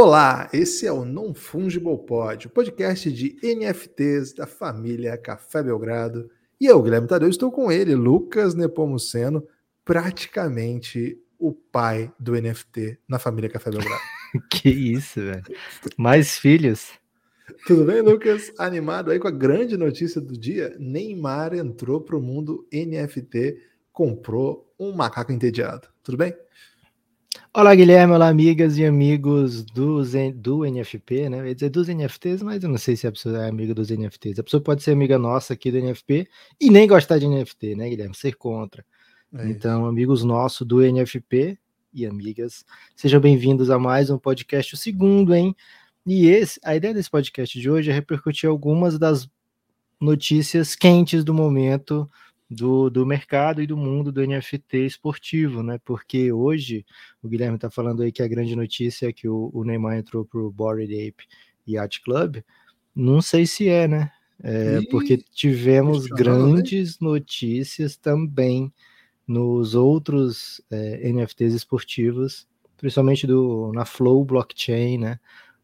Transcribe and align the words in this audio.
Olá, 0.00 0.48
esse 0.52 0.86
é 0.86 0.92
o 0.92 1.04
Non 1.04 1.34
Fungible 1.34 1.98
Pod, 1.98 2.46
o 2.46 2.50
podcast 2.50 3.10
de 3.10 3.36
NFTs 3.42 4.32
da 4.32 4.46
família 4.46 5.18
Café 5.18 5.60
Belgrado. 5.60 6.30
E 6.60 6.66
eu, 6.66 6.80
Guilherme 6.80 7.08
Tadeu, 7.08 7.28
estou 7.28 7.50
com 7.50 7.70
ele, 7.70 7.96
Lucas 7.96 8.54
Nepomuceno, 8.54 9.44
praticamente 9.84 11.20
o 11.36 11.52
pai 11.52 12.12
do 12.16 12.40
NFT 12.40 12.96
na 13.08 13.18
família 13.18 13.50
Café 13.50 13.72
Belgrado. 13.72 14.00
que 14.48 14.68
isso, 14.68 15.20
velho. 15.20 15.42
Mais 15.96 16.38
filhos. 16.38 16.92
Tudo 17.66 17.84
bem, 17.84 18.00
Lucas? 18.00 18.52
Animado 18.56 19.10
aí 19.10 19.18
com 19.18 19.26
a 19.26 19.32
grande 19.32 19.76
notícia 19.76 20.20
do 20.20 20.38
dia? 20.38 20.76
Neymar 20.78 21.54
entrou 21.54 22.00
para 22.00 22.16
o 22.16 22.22
mundo 22.22 22.68
NFT, 22.72 23.60
comprou 23.92 24.72
um 24.78 24.92
macaco 24.92 25.32
entediado. 25.32 25.88
Tudo 26.04 26.16
bem? 26.16 26.36
Olá, 27.58 27.74
Guilherme, 27.74 28.12
olá, 28.12 28.28
amigas 28.28 28.78
e 28.78 28.84
amigos 28.84 29.64
dos, 29.64 30.12
do 30.36 30.64
NFP, 30.64 31.28
né? 31.28 31.40
Eu 31.40 31.46
ia 31.48 31.54
dizer 31.56 31.70
dos 31.70 31.88
NFTs, 31.88 32.40
mas 32.40 32.62
eu 32.62 32.68
não 32.68 32.78
sei 32.78 32.94
se 32.94 33.04
a 33.04 33.10
pessoa 33.10 33.36
é 33.44 33.48
amiga 33.48 33.74
dos 33.74 33.90
NFTs. 33.90 34.38
A 34.38 34.44
pessoa 34.44 34.62
pode 34.62 34.80
ser 34.80 34.92
amiga 34.92 35.18
nossa 35.18 35.54
aqui 35.54 35.72
do 35.72 35.76
NFP 35.76 36.28
e 36.60 36.70
nem 36.70 36.86
gostar 36.86 37.18
de 37.18 37.26
NFT, 37.26 37.74
né, 37.74 37.88
Guilherme? 37.88 38.14
Ser 38.14 38.36
contra. 38.36 38.86
É 39.34 39.48
então, 39.48 39.86
amigos 39.86 40.22
nossos 40.22 40.64
do 40.64 40.80
NFP 40.80 41.58
e 41.92 42.06
amigas, 42.06 42.64
sejam 42.94 43.20
bem-vindos 43.20 43.70
a 43.70 43.76
mais 43.76 44.08
um 44.08 44.20
podcast, 44.20 44.74
o 44.74 44.76
segundo, 44.76 45.34
hein? 45.34 45.52
E 46.06 46.28
esse, 46.28 46.60
a 46.62 46.76
ideia 46.76 46.94
desse 46.94 47.10
podcast 47.10 47.60
de 47.60 47.68
hoje 47.68 47.90
é 47.90 47.92
repercutir 47.92 48.48
algumas 48.48 49.00
das 49.00 49.28
notícias 50.00 50.76
quentes 50.76 51.24
do 51.24 51.34
momento 51.34 52.08
do, 52.50 52.88
do 52.88 53.04
mercado 53.04 53.60
e 53.60 53.66
do 53.66 53.76
mundo 53.76 54.10
do 54.10 54.24
NFT 54.26 54.78
esportivo, 54.86 55.62
né? 55.62 55.78
Porque 55.84 56.32
hoje 56.32 56.84
o 57.22 57.28
Guilherme 57.28 57.56
está 57.56 57.70
falando 57.70 58.02
aí 58.02 58.10
que 58.10 58.22
a 58.22 58.28
grande 58.28 58.56
notícia 58.56 59.08
é 59.08 59.12
que 59.12 59.28
o, 59.28 59.50
o 59.52 59.64
Neymar 59.64 59.98
entrou 59.98 60.24
para 60.24 60.40
o 60.40 60.50
Bored 60.50 60.92
Ape 60.92 61.24
Yacht 61.66 62.02
Club. 62.02 62.38
Não 62.94 63.20
sei 63.20 63.46
se 63.46 63.68
é, 63.68 63.86
né? 63.86 64.10
É, 64.42 64.80
porque 64.90 65.18
tivemos 65.18 66.06
grandes 66.06 67.00
notícias 67.00 67.96
também 67.96 68.72
nos 69.26 69.74
outros 69.74 70.62
é, 70.70 71.12
NFTs 71.12 71.52
esportivos, 71.54 72.48
principalmente 72.76 73.26
do, 73.26 73.72
na 73.74 73.84
Flow 73.84 74.24
Blockchain, 74.24 74.98
né? 74.98 75.20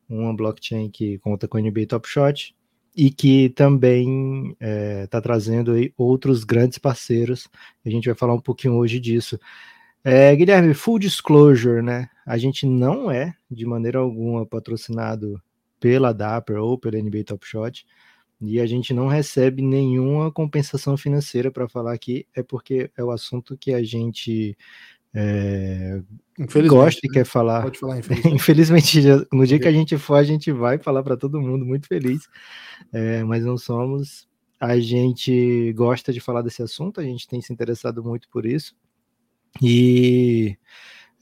Uma 0.07 0.35
blockchain 0.37 0.91
que 0.91 1.19
conta 1.19 1.49
com 1.49 1.57
o 1.57 1.61
NBA 1.61 1.87
Top 1.87 2.07
Shot 2.07 2.55
e 2.95 3.11
que 3.11 3.49
também 3.51 4.51
está 4.53 4.67
é, 4.67 5.07
tá 5.07 5.21
trazendo 5.21 5.73
aí 5.73 5.93
outros 5.97 6.45
grandes 6.45 6.79
parceiros. 6.79 7.49
A 7.85 7.91
gente 7.91 8.07
vai 8.07 8.15
falar 8.15 8.35
um 8.35 8.41
pouquinho 8.41 8.75
hoje 8.75 9.01
disso. 9.01 9.39
É, 10.05 10.35
Guilherme, 10.37 10.75
full 10.75 10.99
disclosure, 10.99 11.83
né? 11.83 12.09
A 12.27 12.37
gente 12.39 12.67
não 12.67 13.11
é 13.11 13.35
de 13.51 13.67
maneira 13.67 13.99
alguma 13.99 14.47
patrocinado 14.47 15.41
pela 15.81 16.13
Dapper 16.13 16.57
ou 16.63 16.79
pela 16.79 16.99
NBA 16.99 17.25
Top 17.25 17.47
Shot 17.47 17.85
e 18.41 18.61
a 18.61 18.67
gente 18.67 18.93
não 18.93 19.07
recebe 19.07 19.63
nenhuma 19.63 20.31
compensação 20.31 20.97
financeira 20.97 21.51
para 21.51 21.69
falar 21.69 21.95
aqui, 21.95 22.27
é 22.35 22.43
porque 22.43 22.91
é 22.97 23.03
o 23.03 23.11
assunto 23.11 23.57
que 23.57 23.73
a 23.73 23.83
gente 23.83 24.57
é, 25.15 26.03
gosta 26.67 27.01
e 27.05 27.09
né? 27.09 27.15
quer 27.15 27.25
falar. 27.25 27.63
Pode 27.63 27.79
falar, 27.79 27.99
infelizmente. 28.01 28.35
infelizmente, 28.35 29.03
no 29.33 29.47
dia 29.47 29.61
que 29.61 29.69
a 29.69 29.73
gente 29.73 29.97
for, 29.97 30.17
a 30.17 30.25
gente 30.25 30.51
vai 30.51 30.79
falar 30.79 31.03
para 31.03 31.17
todo 31.17 31.41
mundo, 31.41 31.65
muito 31.65 31.87
feliz, 31.87 32.29
é, 32.93 33.23
mas 33.23 33.45
não 33.45 33.57
somos. 33.57 34.29
A 34.59 34.79
gente 34.79 35.73
gosta 35.75 36.13
de 36.13 36.21
falar 36.21 36.43
desse 36.43 36.63
assunto, 36.63 37.01
a 37.01 37.05
gente 37.05 37.29
tem 37.29 37.41
se 37.41 37.53
interessado 37.53 38.03
muito 38.03 38.29
por 38.29 38.45
isso. 38.45 38.75
E 39.63 40.57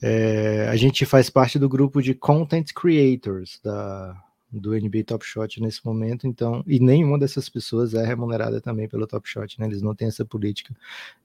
é, 0.01 0.69
a 0.71 0.77
gente 0.77 1.05
faz 1.05 1.29
parte 1.29 1.59
do 1.59 1.69
grupo 1.69 2.01
de 2.01 2.15
Content 2.15 2.73
Creators 2.75 3.61
da, 3.63 4.17
do 4.51 4.73
NBA 4.73 5.05
Top 5.07 5.25
Shot 5.25 5.61
nesse 5.61 5.85
momento, 5.85 6.27
então, 6.27 6.63
e 6.67 6.81
nenhuma 6.81 7.19
dessas 7.19 7.49
pessoas 7.49 7.95
é 7.95 8.05
remunerada 8.07 8.61
também 8.61 8.89
pelo 8.89 9.07
Top 9.07 9.29
Shot, 9.29 9.61
né? 9.61 9.67
Eles 9.67 9.83
não 9.83 9.95
têm 9.95 10.09
essa 10.09 10.25
política 10.25 10.75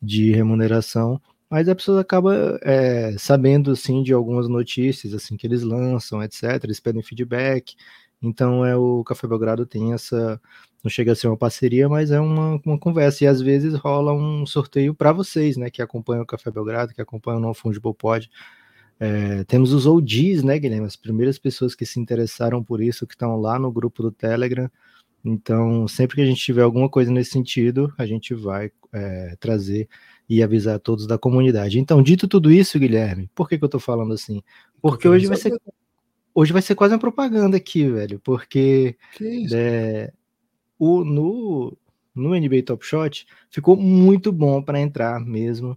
de 0.02 0.32
remuneração 0.32 1.22
mas 1.50 1.70
a 1.70 1.76
pessoa 1.76 2.02
acaba 2.02 2.60
é, 2.62 3.16
sabendo 3.18 3.72
assim 3.72 4.04
de 4.04 4.14
algumas 4.14 4.48
notícias 4.48 5.14
assim 5.14 5.38
que 5.38 5.48
eles 5.48 5.64
lançam, 5.64 6.22
etc. 6.24 6.64
Eles 6.64 6.80
pedem 6.80 7.02
feedback. 7.04 7.76
Então 8.22 8.66
é 8.66 8.76
o 8.76 9.04
Café 9.04 9.28
Belgrado 9.28 9.66
tem 9.66 9.94
essa 9.94 10.42
não 10.84 10.90
chega 10.90 11.12
a 11.12 11.16
ser 11.16 11.28
uma 11.28 11.38
parceria, 11.38 11.90
mas 11.90 12.12
é 12.12 12.20
uma, 12.20 12.60
uma 12.66 12.80
conversa 12.80 13.24
e 13.24 13.28
às 13.28 13.42
vezes 13.42 13.74
rola 13.76 14.14
um 14.14 14.46
sorteio 14.46 14.94
para 14.94 15.12
vocês, 15.12 15.58
né, 15.58 15.70
que 15.70 15.82
acompanham 15.82 16.24
o 16.24 16.26
Café 16.26 16.50
Belgrado, 16.52 16.94
que 16.94 17.02
acompanham 17.02 17.40
o 17.40 17.42
Non 17.42 17.54
Fungible 17.54 17.94
Pod. 17.94 18.30
É, 19.00 19.44
temos 19.44 19.74
os 19.74 19.86
OGs, 19.86 20.44
né, 20.44 20.58
Guilherme? 20.58 20.88
As 20.88 20.96
primeiras 20.96 21.38
pessoas 21.38 21.76
que 21.76 21.86
se 21.86 22.00
interessaram 22.00 22.64
por 22.64 22.82
isso, 22.82 23.06
que 23.06 23.14
estão 23.14 23.40
lá 23.40 23.60
no 23.60 23.72
grupo 23.72 24.02
do 24.02 24.12
Telegram. 24.12 24.70
Então, 25.26 25.88
sempre 25.88 26.16
que 26.16 26.22
a 26.22 26.26
gente 26.26 26.42
tiver 26.42 26.62
alguma 26.62 26.90
coisa 26.90 27.12
nesse 27.12 27.32
sentido, 27.32 27.94
a 27.98 28.06
gente 28.06 28.34
vai 28.34 28.72
é, 28.94 29.36
trazer 29.40 29.90
e 30.30 30.44
avisar 30.44 30.76
a 30.76 30.80
todos 30.80 31.08
da 31.08 31.18
comunidade. 31.18 31.80
Então, 31.80 32.04
dito 32.04 32.28
tudo 32.28 32.52
isso, 32.52 32.80
Guilherme, 32.80 33.30
por 33.34 33.48
que, 33.48 33.58
que 33.58 33.64
eu 33.64 33.70
tô 33.70 33.80
falando 33.80 34.14
assim? 34.14 34.42
Porque 34.82 35.08
hoje 35.08 35.28
vai 35.28 35.38
ser 35.38 35.54
hoje 36.34 36.54
vai 36.54 36.62
ser 36.62 36.76
quase 36.76 36.94
uma 36.94 37.00
propaganda 37.00 37.58
aqui, 37.58 37.90
velho, 37.90 38.20
porque 38.24 38.96
é, 39.52 40.14
o, 40.78 41.04
no, 41.04 41.76
no 42.14 42.40
NBA 42.40 42.62
Top 42.64 42.86
Shot 42.86 43.26
ficou 43.50 43.76
muito 43.76 44.32
bom 44.32 44.62
para 44.62 44.80
entrar 44.80 45.20
mesmo. 45.20 45.76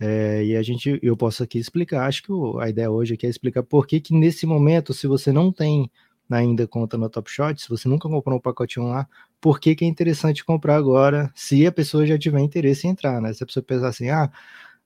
É, 0.00 0.44
e 0.44 0.56
a 0.56 0.62
gente, 0.62 0.98
eu 1.00 1.16
posso 1.16 1.44
aqui 1.44 1.58
explicar, 1.58 2.08
acho 2.08 2.24
que 2.24 2.32
o, 2.32 2.58
a 2.58 2.68
ideia 2.68 2.90
hoje 2.90 3.14
aqui 3.14 3.24
é 3.24 3.30
explicar 3.30 3.62
por 3.62 3.86
que, 3.86 4.00
que 4.00 4.12
nesse 4.12 4.46
momento, 4.46 4.92
se 4.92 5.06
você 5.06 5.30
não 5.30 5.52
tem 5.52 5.88
ainda 6.28 6.66
conta 6.66 6.96
no 6.96 7.08
Top 7.08 7.30
Shot, 7.30 7.60
se 7.60 7.68
você 7.68 7.88
nunca 7.88 8.08
comprou 8.08 8.36
um 8.36 8.40
pacotinho 8.40 8.86
lá, 8.86 9.06
por 9.40 9.58
que, 9.58 9.74
que 9.74 9.84
é 9.84 9.88
interessante 9.88 10.44
comprar 10.44 10.76
agora, 10.76 11.30
se 11.34 11.66
a 11.66 11.72
pessoa 11.72 12.06
já 12.06 12.18
tiver 12.18 12.40
interesse 12.40 12.86
em 12.86 12.90
entrar, 12.90 13.20
né? 13.20 13.32
Se 13.32 13.42
a 13.42 13.46
pessoa 13.46 13.62
pensar 13.62 13.88
assim, 13.88 14.10
ah, 14.10 14.30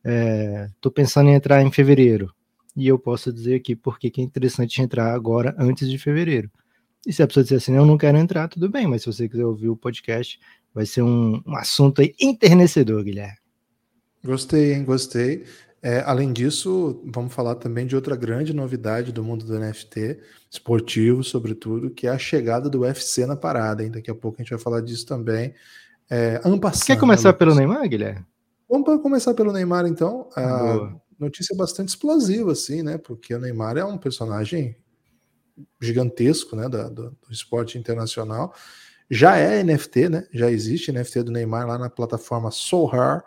é, 0.05 0.69
tô 0.81 0.91
pensando 0.91 1.31
em 1.31 1.35
entrar 1.35 1.63
em 1.63 1.73
fevereiro, 1.73 2.33
e 2.77 2.89
eu 2.89 2.99
posso 2.99 3.33
dizer 3.33 3.57
aqui 3.57 3.75
por 3.75 3.99
que, 3.99 4.11
que 4.11 4.21
é 4.21 4.25
interessante 4.25 4.81
entrar 4.81 5.15
agora, 5.15 5.55
antes 5.59 5.89
de 5.89 5.99
fevereiro. 5.99 6.51
E 7.07 7.13
se 7.13 7.23
a 7.23 7.27
pessoa 7.27 7.43
disser 7.43 7.59
assim, 7.59 7.75
eu 7.77 7.85
não 7.85 7.99
quero 7.99 8.17
entrar, 8.17 8.49
tudo 8.49 8.69
bem, 8.69 8.87
mas 8.87 9.03
se 9.03 9.07
você 9.07 9.29
quiser 9.29 9.45
ouvir 9.45 9.69
o 9.69 9.77
podcast, 9.77 10.41
vai 10.73 10.87
ser 10.87 11.03
um, 11.03 11.43
um 11.47 11.57
assunto 11.57 12.01
aí 12.01 12.15
enternecedor, 12.21 13.05
Guilherme. 13.05 13.39
Gostei, 14.25 14.73
hein? 14.73 14.85
Gostei. 14.85 15.45
É, 15.85 16.03
além 16.07 16.33
disso, 16.33 17.03
vamos 17.05 17.35
falar 17.35 17.57
também 17.57 17.87
de 17.87 17.95
outra 17.95 18.17
grande 18.17 18.55
novidade 18.55 19.13
do 19.13 19.23
mundo 19.23 19.45
do 19.45 19.59
NFT, 19.59 20.19
esportivo, 20.51 21.23
sobretudo, 21.23 21.91
que 21.91 22.07
é 22.07 22.11
a 22.11 22.17
chegada 22.17 22.71
do 22.71 22.81
UFC 22.81 23.27
na 23.27 23.37
parada. 23.37 23.85
Hein? 23.85 23.91
Daqui 23.91 24.11
a 24.11 24.15
pouco 24.15 24.39
a 24.39 24.43
gente 24.43 24.49
vai 24.49 24.59
falar 24.59 24.81
disso 24.81 25.05
também. 25.05 25.53
É, 26.09 26.41
Quer 26.87 26.99
começar 26.99 27.33
né, 27.33 27.39
pelo 27.39 27.55
Neymar, 27.55 27.87
Guilherme? 27.87 28.25
Vamos 28.67 29.03
começar 29.03 29.35
pelo 29.35 29.53
Neymar, 29.53 29.85
então. 29.85 30.27
A 30.35 30.95
notícia 31.21 31.55
bastante 31.55 31.91
explosiva, 31.91 32.53
assim, 32.53 32.83
né? 32.83 32.97
Porque 32.97 33.35
o 33.35 33.39
Neymar 33.39 33.77
é 33.77 33.85
um 33.85 33.99
personagem 33.99 34.75
gigantesco, 35.83 36.57
né? 36.57 36.67
Do, 36.67 36.89
do, 36.89 37.11
do 37.11 37.31
esporte 37.31 37.77
internacional. 37.77 38.55
Já 39.11 39.37
é 39.37 39.63
NFT, 39.63 40.09
né? 40.09 40.27
Já 40.33 40.51
existe 40.51 40.91
NFT 40.91 41.25
do 41.25 41.31
Neymar 41.31 41.67
lá 41.67 41.77
na 41.77 41.91
plataforma 41.91 42.51
Sohar 42.51 43.23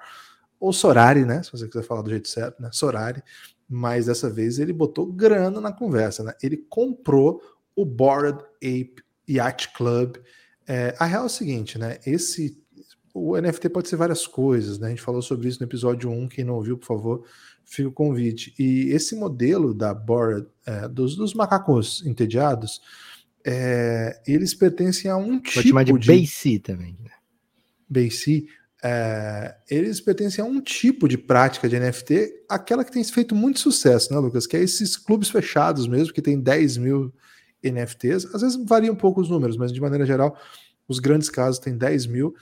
ou 0.59 0.73
Sorari, 0.73 1.25
né? 1.25 1.43
Se 1.43 1.51
você 1.51 1.67
quiser 1.67 1.83
falar 1.83 2.01
do 2.01 2.09
jeito 2.09 2.27
certo, 2.27 2.61
né? 2.61 2.69
Sorari. 2.71 3.21
Mas 3.69 4.05
dessa 4.05 4.29
vez 4.29 4.59
ele 4.59 4.73
botou 4.73 5.05
grana 5.05 5.59
na 5.59 5.71
conversa, 5.71 6.23
né? 6.23 6.33
Ele 6.41 6.57
comprou 6.57 7.41
o 7.75 7.85
Bored 7.85 8.39
Ape 8.57 9.03
Yacht 9.29 9.73
Club. 9.73 10.17
É, 10.67 10.95
a 10.99 11.05
real 11.05 11.23
é 11.23 11.25
o 11.25 11.29
seguinte, 11.29 11.77
né? 11.77 11.99
Esse 12.05 12.57
o 13.13 13.35
NFT 13.35 13.69
pode 13.69 13.89
ser 13.89 13.95
várias 13.95 14.27
coisas, 14.27 14.77
né? 14.77 14.87
A 14.87 14.89
gente 14.91 15.01
falou 15.01 15.21
sobre 15.21 15.47
isso 15.47 15.59
no 15.59 15.65
episódio 15.65 16.09
1. 16.09 16.27
Quem 16.27 16.45
não 16.45 16.53
ouviu, 16.53 16.77
por 16.77 16.85
favor, 16.85 17.25
fica 17.65 17.89
o 17.89 17.91
convite. 17.91 18.53
E 18.59 18.91
esse 18.91 19.15
modelo 19.15 19.73
da 19.73 19.93
Bored, 19.93 20.47
é, 20.65 20.87
dos, 20.87 21.15
dos 21.15 21.33
macacos 21.33 22.05
entediados, 22.05 22.79
é, 23.43 24.21
eles 24.27 24.53
pertencem 24.53 25.09
a 25.09 25.17
um 25.17 25.31
Vou 25.31 25.41
tipo. 25.41 25.67
Chamar 25.67 25.83
de, 25.83 25.93
de... 25.93 26.07
BC 26.07 26.59
também. 26.59 26.95
Né? 27.03 27.11
BC 27.89 28.45
é, 28.83 29.55
eles 29.69 29.99
pertencem 29.99 30.43
a 30.43 30.47
um 30.47 30.61
tipo 30.61 31.07
de 31.07 31.17
prática 31.17 31.67
de 31.67 31.79
NFT, 31.79 32.45
aquela 32.47 32.83
que 32.83 32.91
tem 32.91 33.03
feito 33.03 33.33
muito 33.33 33.59
sucesso, 33.59 34.13
né, 34.13 34.19
Lucas? 34.19 34.45
Que 34.45 34.57
é 34.57 34.61
esses 34.61 34.95
clubes 34.95 35.29
fechados 35.29 35.87
mesmo, 35.87 36.13
que 36.13 36.21
tem 36.21 36.39
10 36.39 36.77
mil 36.77 37.13
NFTs. 37.63 38.25
Às 38.33 38.41
vezes 38.41 38.65
varia 38.65 38.91
um 38.91 38.95
pouco 38.95 39.21
os 39.21 39.29
números, 39.29 39.57
mas 39.57 39.71
de 39.71 39.81
maneira 39.81 40.05
geral, 40.05 40.37
os 40.87 40.99
grandes 40.99 41.29
casos 41.29 41.59
têm 41.59 41.77
10 41.77 42.05
mil 42.05 42.35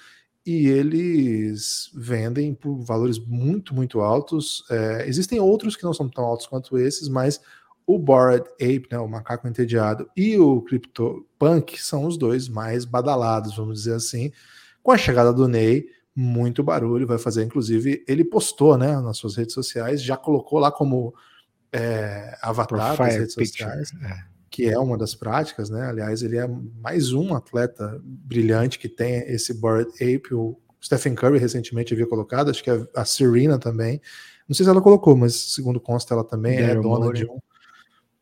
e 0.45 0.67
eles 0.67 1.89
vendem 1.95 2.53
por 2.53 2.77
valores 2.79 3.17
muito, 3.17 3.73
muito 3.73 4.01
altos. 4.01 4.63
É, 4.69 5.05
existem 5.07 5.39
outros 5.39 5.75
que 5.75 5.83
não 5.83 5.93
são 5.93 6.07
tão 6.07 6.23
altos 6.23 6.45
quanto 6.45 6.77
esses, 6.77 7.07
mas 7.07 7.39
o 7.87 7.97
Bored 7.97 8.47
Ape, 8.55 8.87
né, 8.91 8.99
o 8.99 9.07
macaco 9.07 9.47
entediado, 9.47 10.09
e 10.15 10.37
o 10.37 10.61
CryptoPunk 10.61 11.81
são 11.81 12.05
os 12.05 12.17
dois 12.17 12.47
mais 12.47 12.83
badalados, 12.83 13.55
vamos 13.55 13.79
dizer 13.79 13.93
assim. 13.93 14.31
Com 14.83 14.91
a 14.91 14.97
chegada 14.97 15.33
do 15.33 15.47
Ney, 15.47 15.87
muito 16.15 16.63
barulho, 16.63 17.05
vai 17.05 17.17
fazer, 17.17 17.43
inclusive, 17.43 18.03
ele 18.07 18.23
postou, 18.23 18.77
né, 18.77 18.99
nas 19.01 19.17
suas 19.17 19.35
redes 19.35 19.53
sociais, 19.53 20.01
já 20.01 20.15
colocou 20.15 20.59
lá 20.59 20.71
como 20.71 21.13
é, 21.73 22.37
avatar 22.41 22.97
das 22.97 23.15
redes 23.15 23.35
picture, 23.35 23.69
sociais, 23.69 23.91
é. 24.01 24.23
que 24.49 24.65
é 24.65 24.79
uma 24.79 24.97
das 24.97 25.13
práticas, 25.13 25.69
né? 25.69 25.89
Aliás, 25.89 26.23
ele 26.23 26.37
é 26.37 26.47
mais 26.47 27.11
um 27.11 27.35
atleta 27.35 27.99
brilhante 28.01 28.79
que 28.79 28.87
tem 28.87 29.17
esse 29.27 29.53
Bored 29.53 29.91
Ape. 29.95 30.33
O 30.33 30.57
Stephen 30.81 31.15
Curry 31.15 31.37
recentemente 31.37 31.93
havia 31.93 32.07
colocado, 32.07 32.49
acho 32.49 32.63
que 32.63 32.69
a 32.69 33.03
Serena 33.03 33.59
também. 33.59 33.99
Não 34.47 34.55
sei 34.55 34.63
se 34.63 34.69
ela 34.69 34.81
colocou, 34.81 35.17
mas 35.17 35.35
segundo 35.35 35.79
consta, 35.81 36.13
ela 36.13 36.23
também 36.23 36.57
é 36.57 36.67
Daryl 36.67 36.79
é 36.79 36.83
dona 36.83 37.05
Morey. 37.05 37.23
de 37.23 37.29
um. 37.29 37.39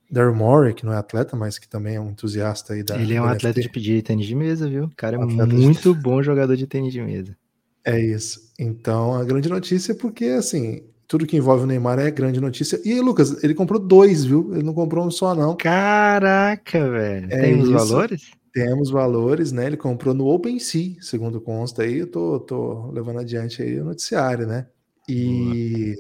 Daryl 0.10 0.36
Morey, 0.36 0.74
que 0.74 0.86
não 0.86 0.94
é 0.94 0.98
atleta, 0.98 1.36
mas 1.36 1.60
que 1.60 1.68
também 1.68 1.96
é 1.96 2.00
um 2.02 2.10
entusiasta 2.10 2.74
aí 2.74 2.82
da. 2.82 3.00
Ele 3.00 3.14
é 3.14 3.22
um 3.22 3.26
atleta 3.26 3.62
de 3.62 3.70
pedir 3.70 4.02
tênis 4.02 4.26
de 4.26 4.36
mesa, 4.36 4.68
viu? 4.68 4.86
O 4.86 4.96
cara 4.96 5.18
é 5.18 5.20
um 5.20 5.28
muito 5.28 5.94
de... 5.94 6.00
bom 6.00 6.24
jogador 6.24 6.56
de 6.56 6.66
tênis 6.66 6.94
de 6.94 7.02
mesa. 7.02 7.38
É 7.86 8.00
isso. 8.00 8.52
Então, 8.58 9.14
a 9.14 9.24
grande 9.24 9.50
notícia 9.50 9.92
é 9.92 9.96
porque, 9.96 10.26
assim, 10.26 10.84
tudo 11.08 11.26
que 11.28 11.38
envolve 11.38 11.64
o 11.64 11.68
Neymar 11.68 12.00
é 12.00 12.10
grande 12.10 12.40
notícia. 12.40 12.80
E 12.84 13.00
Lucas, 13.00 13.44
ele 13.44 13.54
comprou 13.54 13.80
dois, 13.80 14.24
viu? 14.24 14.54
Ele 14.54 14.64
não 14.64 14.74
comprou 14.74 15.06
um 15.06 15.12
só, 15.12 15.36
não. 15.36 15.56
Caraca, 15.56 16.90
velho. 16.90 17.28
É 17.30 17.42
Tem 17.42 17.62
os 17.62 17.70
valores? 17.70 18.32
Temos 18.54 18.90
valores, 18.90 19.52
né? 19.52 19.66
Ele 19.66 19.78
comprou 19.78 20.14
no 20.14 20.28
OpenSea, 20.28 20.96
segundo 21.02 21.42
consta 21.42 21.84
aí. 21.84 22.00
Eu 22.00 22.08
tô, 22.08 22.40
tô 22.40 22.92
levando 22.92 23.20
adiante 23.20 23.62
aí 23.62 23.80
o 23.80 23.86
noticiário, 23.86 24.48
né? 24.48 24.68
E 25.10 25.96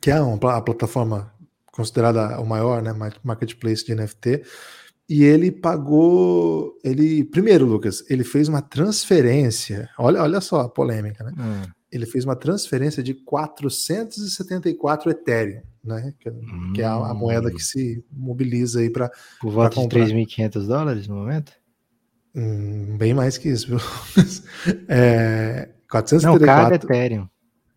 que 0.00 0.10
é 0.10 0.20
uma, 0.20 0.56
a 0.56 0.60
plataforma 0.60 1.32
considerada 1.72 2.40
o 2.40 2.46
maior, 2.46 2.82
né? 2.82 2.92
Marketplace 3.22 3.84
de 3.84 3.94
NFT. 3.94 4.42
E 5.08 5.22
ele 5.24 5.52
pagou. 5.52 6.78
Ele. 6.82 7.24
Primeiro, 7.24 7.66
Lucas, 7.66 8.04
ele 8.08 8.24
fez 8.24 8.48
uma 8.48 8.62
transferência. 8.62 9.88
Olha, 9.98 10.22
olha 10.22 10.40
só 10.40 10.60
a 10.60 10.68
polêmica, 10.68 11.24
né? 11.24 11.32
Hum 11.38 11.72
ele 11.94 12.06
fez 12.06 12.24
uma 12.24 12.34
transferência 12.34 13.04
de 13.04 13.14
474 13.14 15.10
Ethereum, 15.12 15.62
né? 15.82 16.12
Que, 16.18 16.28
hum. 16.28 16.72
que 16.74 16.82
é 16.82 16.84
a, 16.84 16.94
a, 16.94 17.14
moeda 17.14 17.52
que 17.52 17.62
se 17.62 18.04
mobiliza 18.10 18.80
aí 18.80 18.90
para. 18.90 19.08
Por 19.40 19.52
volta 19.52 19.80
de 19.80 19.86
3.500 19.86 20.66
dólares 20.66 21.06
no 21.06 21.14
momento? 21.14 21.52
Hum, 22.34 22.96
bem 22.98 23.14
mais 23.14 23.38
que 23.38 23.48
isso, 23.48 23.68
viu? 23.68 23.78
é, 24.88 25.70
474. 25.88 26.28
Não, 26.28 26.38
cada 26.40 26.74
Ethereum. 26.74 27.28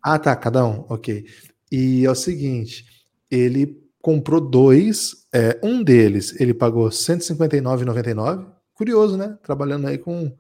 Ah, 0.02 0.18
tá, 0.18 0.36
cada 0.36 0.66
um, 0.66 0.84
ok. 0.90 1.24
E 1.72 2.04
é 2.04 2.10
o 2.10 2.16
seguinte: 2.16 2.86
ele 3.30 3.80
comprou 4.02 4.42
dois, 4.42 5.27
é, 5.38 5.60
um 5.62 5.84
deles 5.84 6.34
ele 6.40 6.54
pagou 6.54 6.90
159,99. 6.90 8.46
Curioso, 8.74 9.18
né? 9.18 9.38
Trabalhando 9.44 9.88
aí 9.88 9.98
com 9.98 10.34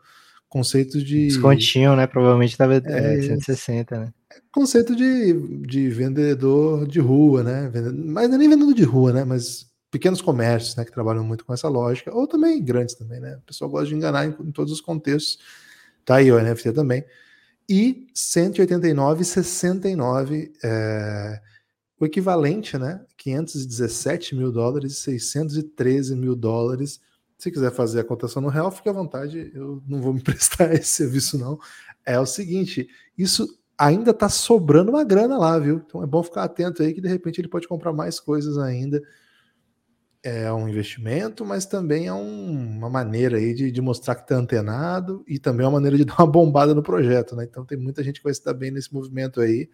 Conceito 0.50 1.04
de. 1.04 1.28
Descontinho, 1.28 1.94
né? 1.96 2.08
Provavelmente 2.08 2.52
estava 2.52 2.76
é, 2.76 3.22
160, 3.22 4.00
né? 4.00 4.14
Conceito 4.52 4.96
de, 4.96 5.34
de 5.68 5.90
vendedor 5.90 6.88
de 6.88 7.00
rua, 7.00 7.44
né? 7.44 7.70
Mas 7.94 8.30
não 8.30 8.36
é 8.36 8.38
nem 8.38 8.50
vendedor 8.50 8.74
de 8.74 8.84
rua, 8.84 9.12
né? 9.12 9.26
Mas 9.26 9.68
pequenos 9.92 10.22
comércios, 10.22 10.78
né? 10.78 10.86
Que 10.86 10.92
trabalham 10.92 11.24
muito 11.24 11.44
com 11.44 11.54
essa 11.54 11.68
lógica, 11.68 12.16
ou 12.16 12.26
também 12.26 12.64
grandes 12.64 12.96
também, 12.96 13.20
né? 13.20 13.36
O 13.36 13.42
pessoal 13.42 13.70
gosta 13.70 13.88
de 13.88 13.96
enganar 13.96 14.26
em, 14.26 14.30
em 14.30 14.52
todos 14.52 14.72
os 14.72 14.80
contextos. 14.80 15.38
Tá 16.06 16.16
aí 16.16 16.32
o 16.32 16.42
NFT 16.42 16.72
também. 16.72 17.04
E 17.70 18.08
189,69 18.16 20.50
é, 20.64 21.42
o 22.00 22.06
equivalente, 22.06 22.78
né? 22.78 23.04
517 23.18 24.36
mil 24.36 24.52
dólares 24.52 24.94
e 24.94 24.96
613 24.96 26.16
mil 26.16 26.36
dólares 26.36 27.02
se 27.38 27.52
quiser 27.52 27.72
fazer 27.72 28.00
a 28.00 28.04
cotação 28.04 28.42
no 28.42 28.50
real, 28.50 28.72
fique 28.72 28.90
à 28.90 28.92
vontade, 28.92 29.52
eu 29.54 29.82
não 29.88 30.02
vou 30.02 30.14
me 30.14 30.22
prestar 30.24 30.74
esse 30.74 30.88
serviço, 30.88 31.38
não. 31.38 31.60
É 32.06 32.20
o 32.20 32.26
seguinte: 32.26 32.90
isso 33.18 33.48
ainda 33.78 34.12
está 34.12 34.28
sobrando 34.28 34.92
uma 34.92 35.04
grana 35.04 35.38
lá, 35.38 35.58
viu? 35.60 35.84
Então 35.86 36.02
é 36.02 36.08
bom 36.08 36.24
ficar 36.24 36.44
atento 36.44 36.82
aí 36.82 36.94
que 36.94 37.02
de 37.02 37.08
repente 37.08 37.40
ele 37.40 37.48
pode 37.48 37.68
comprar 37.68 37.94
mais 37.94 38.20
coisas 38.20 38.58
ainda. 38.58 39.02
É 40.24 40.52
um 40.52 40.68
investimento, 40.68 41.46
mas 41.46 41.66
também 41.66 42.08
é 42.08 42.14
um, 42.14 42.78
uma 42.78 42.90
maneira 42.90 43.38
aí 43.38 43.54
de, 43.54 43.72
de 43.72 43.82
mostrar 43.82 44.16
que 44.16 44.24
está 44.24 44.36
antenado 44.36 45.24
e 45.28 45.40
também 45.40 45.64
é 45.64 45.68
uma 45.70 45.76
maneira 45.76 45.96
de 45.96 46.04
dar 46.06 46.16
uma 46.20 46.28
bombada 46.28 46.74
no 46.74 46.82
projeto, 46.82 47.36
né? 47.36 47.46
Então 47.46 47.64
tem 47.64 47.78
muita 47.78 48.04
gente 48.04 48.20
que 48.20 48.24
vai 48.24 48.34
se 48.34 48.44
dar 48.44 48.54
bem 48.54 48.72
nesse 48.72 48.92
movimento 48.94 49.40
aí. 49.40 49.70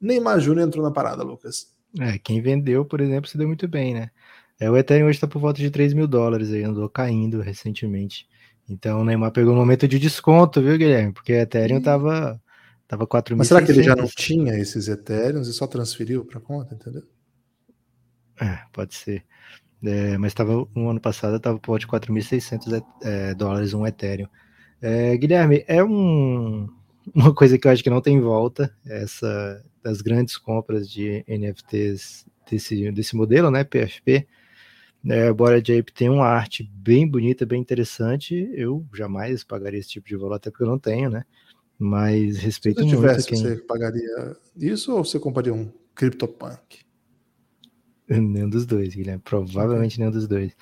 Neymar 0.00 0.40
Júnior 0.40 0.66
entrou 0.66 0.84
na 0.84 0.90
parada, 0.90 1.22
Lucas. 1.22 1.74
É, 1.98 2.18
quem 2.18 2.40
vendeu, 2.40 2.84
por 2.84 3.00
exemplo, 3.00 3.28
se 3.28 3.36
deu 3.36 3.46
muito 3.46 3.66
bem, 3.66 3.94
né? 3.94 4.10
É, 4.58 4.70
o 4.70 4.76
Ethereum 4.76 5.06
hoje 5.06 5.16
está 5.16 5.26
por 5.26 5.40
volta 5.40 5.60
de 5.60 5.70
3 5.70 5.94
mil 5.94 6.06
dólares, 6.06 6.52
aí 6.52 6.62
andou 6.62 6.88
caindo 6.88 7.40
recentemente. 7.40 8.28
Então 8.68 9.00
o 9.00 9.04
Neymar 9.04 9.32
pegou 9.32 9.52
um 9.52 9.56
momento 9.56 9.88
de 9.88 9.98
desconto, 9.98 10.62
viu, 10.62 10.78
Guilherme? 10.78 11.12
Porque 11.12 11.32
o 11.32 11.36
Ethereum 11.36 11.78
estava 11.78 12.40
tava 12.86 13.06
4 13.06 13.36
Mas 13.36 13.48
será 13.48 13.62
que 13.62 13.72
ele 13.72 13.82
já 13.82 13.96
não 13.96 14.06
tinha 14.06 14.54
esses 14.54 14.88
Ethereums 14.88 15.48
e 15.48 15.52
só 15.52 15.66
transferiu 15.66 16.24
para 16.24 16.40
conta, 16.40 16.74
entendeu? 16.74 17.02
É, 18.40 18.60
pode 18.72 18.94
ser. 18.94 19.24
É, 19.82 20.18
mas 20.18 20.32
estava 20.32 20.52
no 20.74 20.90
ano 20.90 21.00
passado 21.00 21.36
estava 21.36 21.58
por 21.58 21.78
volta 21.78 21.86
de 21.86 21.90
4.600 21.90 22.84
é, 23.02 23.34
dólares 23.34 23.72
um 23.72 23.86
Ethereum. 23.86 24.28
É, 24.80 25.16
Guilherme, 25.16 25.64
é 25.66 25.82
um, 25.82 26.68
uma 27.14 27.34
coisa 27.34 27.58
que 27.58 27.66
eu 27.66 27.72
acho 27.72 27.82
que 27.82 27.90
não 27.90 28.00
tem 28.00 28.20
volta, 28.20 28.74
essa 28.84 29.64
das 29.82 30.00
grandes 30.00 30.36
compras 30.36 30.88
de 30.88 31.24
NFTs 31.26 32.26
desse, 32.50 32.90
desse 32.92 33.16
modelo, 33.16 33.50
né, 33.50 33.64
PFP. 33.64 34.26
É, 35.08 35.32
Bored 35.32 35.78
Ape 35.78 35.92
tem 35.92 36.10
uma 36.10 36.26
arte 36.26 36.62
bem 36.74 37.08
bonita, 37.08 37.46
bem 37.46 37.60
interessante. 37.60 38.50
Eu 38.54 38.86
jamais 38.94 39.42
pagaria 39.42 39.80
esse 39.80 39.88
tipo 39.88 40.06
de 40.06 40.16
valor, 40.16 40.34
até 40.34 40.50
porque 40.50 40.64
eu 40.64 40.68
não 40.68 40.78
tenho, 40.78 41.08
né? 41.08 41.24
Mas 41.78 42.36
respeito 42.36 42.82
Se 42.82 42.88
tivesse, 42.88 43.26
quem... 43.26 43.38
você 43.38 43.56
pagaria 43.56 44.36
isso 44.54 44.94
ou 44.94 45.02
você 45.02 45.18
compraria 45.18 45.54
um 45.54 45.72
CryptoPunk? 45.94 46.80
Nenhum 48.06 48.50
dos 48.50 48.66
dois, 48.66 48.94
Guilherme. 48.94 49.22
Provavelmente 49.24 49.98
nenhum 49.98 50.10
dos 50.10 50.26
dois. 50.26 50.52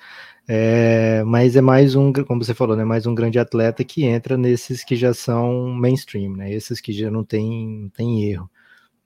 É, 0.47 1.23
mas 1.25 1.55
é 1.55 1.61
mais 1.61 1.95
um, 1.95 2.13
como 2.13 2.43
você 2.43 2.53
falou, 2.53 2.77
né? 2.77 2.85
Mais 2.85 3.05
um 3.05 3.13
grande 3.13 3.37
atleta 3.37 3.83
que 3.83 4.03
entra 4.03 4.37
nesses 4.37 4.83
que 4.83 4.95
já 4.95 5.13
são 5.13 5.67
mainstream, 5.69 6.37
né? 6.37 6.53
Esses 6.53 6.79
que 6.79 6.93
já 6.93 7.11
não 7.11 7.23
tem, 7.23 7.91
tem 7.95 8.23
erro. 8.31 8.49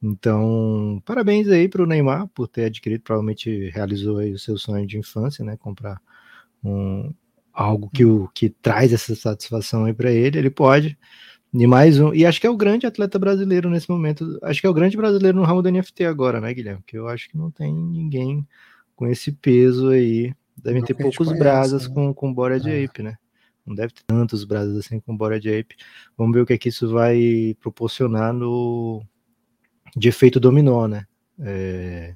Então, 0.03 1.01
parabéns 1.05 1.47
aí 1.47 1.69
para 1.69 1.81
o 1.81 1.85
Neymar 1.85 2.27
por 2.27 2.45
ter 2.45 2.65
adquirido, 2.65 3.01
provavelmente 3.01 3.69
realizou 3.69 4.17
aí 4.17 4.33
o 4.33 4.39
seu 4.39 4.57
sonho 4.57 4.85
de 4.85 4.97
infância, 4.97 5.45
né? 5.45 5.55
Comprar 5.55 6.01
um, 6.61 7.13
algo 7.53 7.89
que, 7.89 8.03
o, 8.03 8.27
que 8.33 8.49
traz 8.49 8.91
essa 8.91 9.15
satisfação 9.15 9.85
aí 9.85 9.93
para 9.93 10.11
ele, 10.11 10.37
ele 10.37 10.49
pode. 10.49 10.97
E 11.53 11.65
mais 11.65 12.01
um, 12.01 12.13
e 12.13 12.25
acho 12.25 12.41
que 12.41 12.47
é 12.47 12.49
o 12.49 12.57
grande 12.57 12.85
atleta 12.85 13.17
brasileiro 13.17 13.69
nesse 13.69 13.89
momento. 13.89 14.37
Acho 14.43 14.59
que 14.59 14.67
é 14.67 14.69
o 14.69 14.73
grande 14.73 14.97
brasileiro 14.97 15.37
no 15.37 15.45
ramo 15.45 15.61
do 15.61 15.71
NFT 15.71 16.03
agora, 16.03 16.41
né, 16.41 16.53
Guilherme? 16.53 16.81
Porque 16.81 16.97
eu 16.97 17.07
acho 17.07 17.29
que 17.29 17.37
não 17.37 17.49
tem 17.49 17.73
ninguém 17.73 18.45
com 18.97 19.07
esse 19.07 19.31
peso 19.31 19.87
aí. 19.87 20.33
Devem 20.57 20.81
não 20.81 20.87
ter 20.87 20.95
poucos 20.95 21.27
conhece, 21.27 21.39
brasas 21.39 21.87
né? 21.87 21.93
com, 21.93 22.13
com 22.13 22.33
Bora 22.33 22.59
de 22.59 22.69
é. 22.69 22.83
Ape, 22.83 23.03
né? 23.03 23.15
Não 23.65 23.73
deve 23.73 23.93
ter 23.93 24.03
tantos 24.05 24.43
brasas 24.43 24.75
assim 24.77 24.99
com 24.99 25.15
Bora 25.15 25.39
de 25.39 25.49
Ape. 25.49 25.77
Vamos 26.17 26.33
ver 26.33 26.41
o 26.41 26.45
que 26.45 26.53
é 26.53 26.57
que 26.57 26.67
isso 26.67 26.89
vai 26.89 27.55
proporcionar 27.61 28.33
no, 28.33 29.01
de 29.95 30.09
efeito 30.09 30.39
dominó, 30.39 30.87
né? 30.87 31.05
É, 31.39 32.13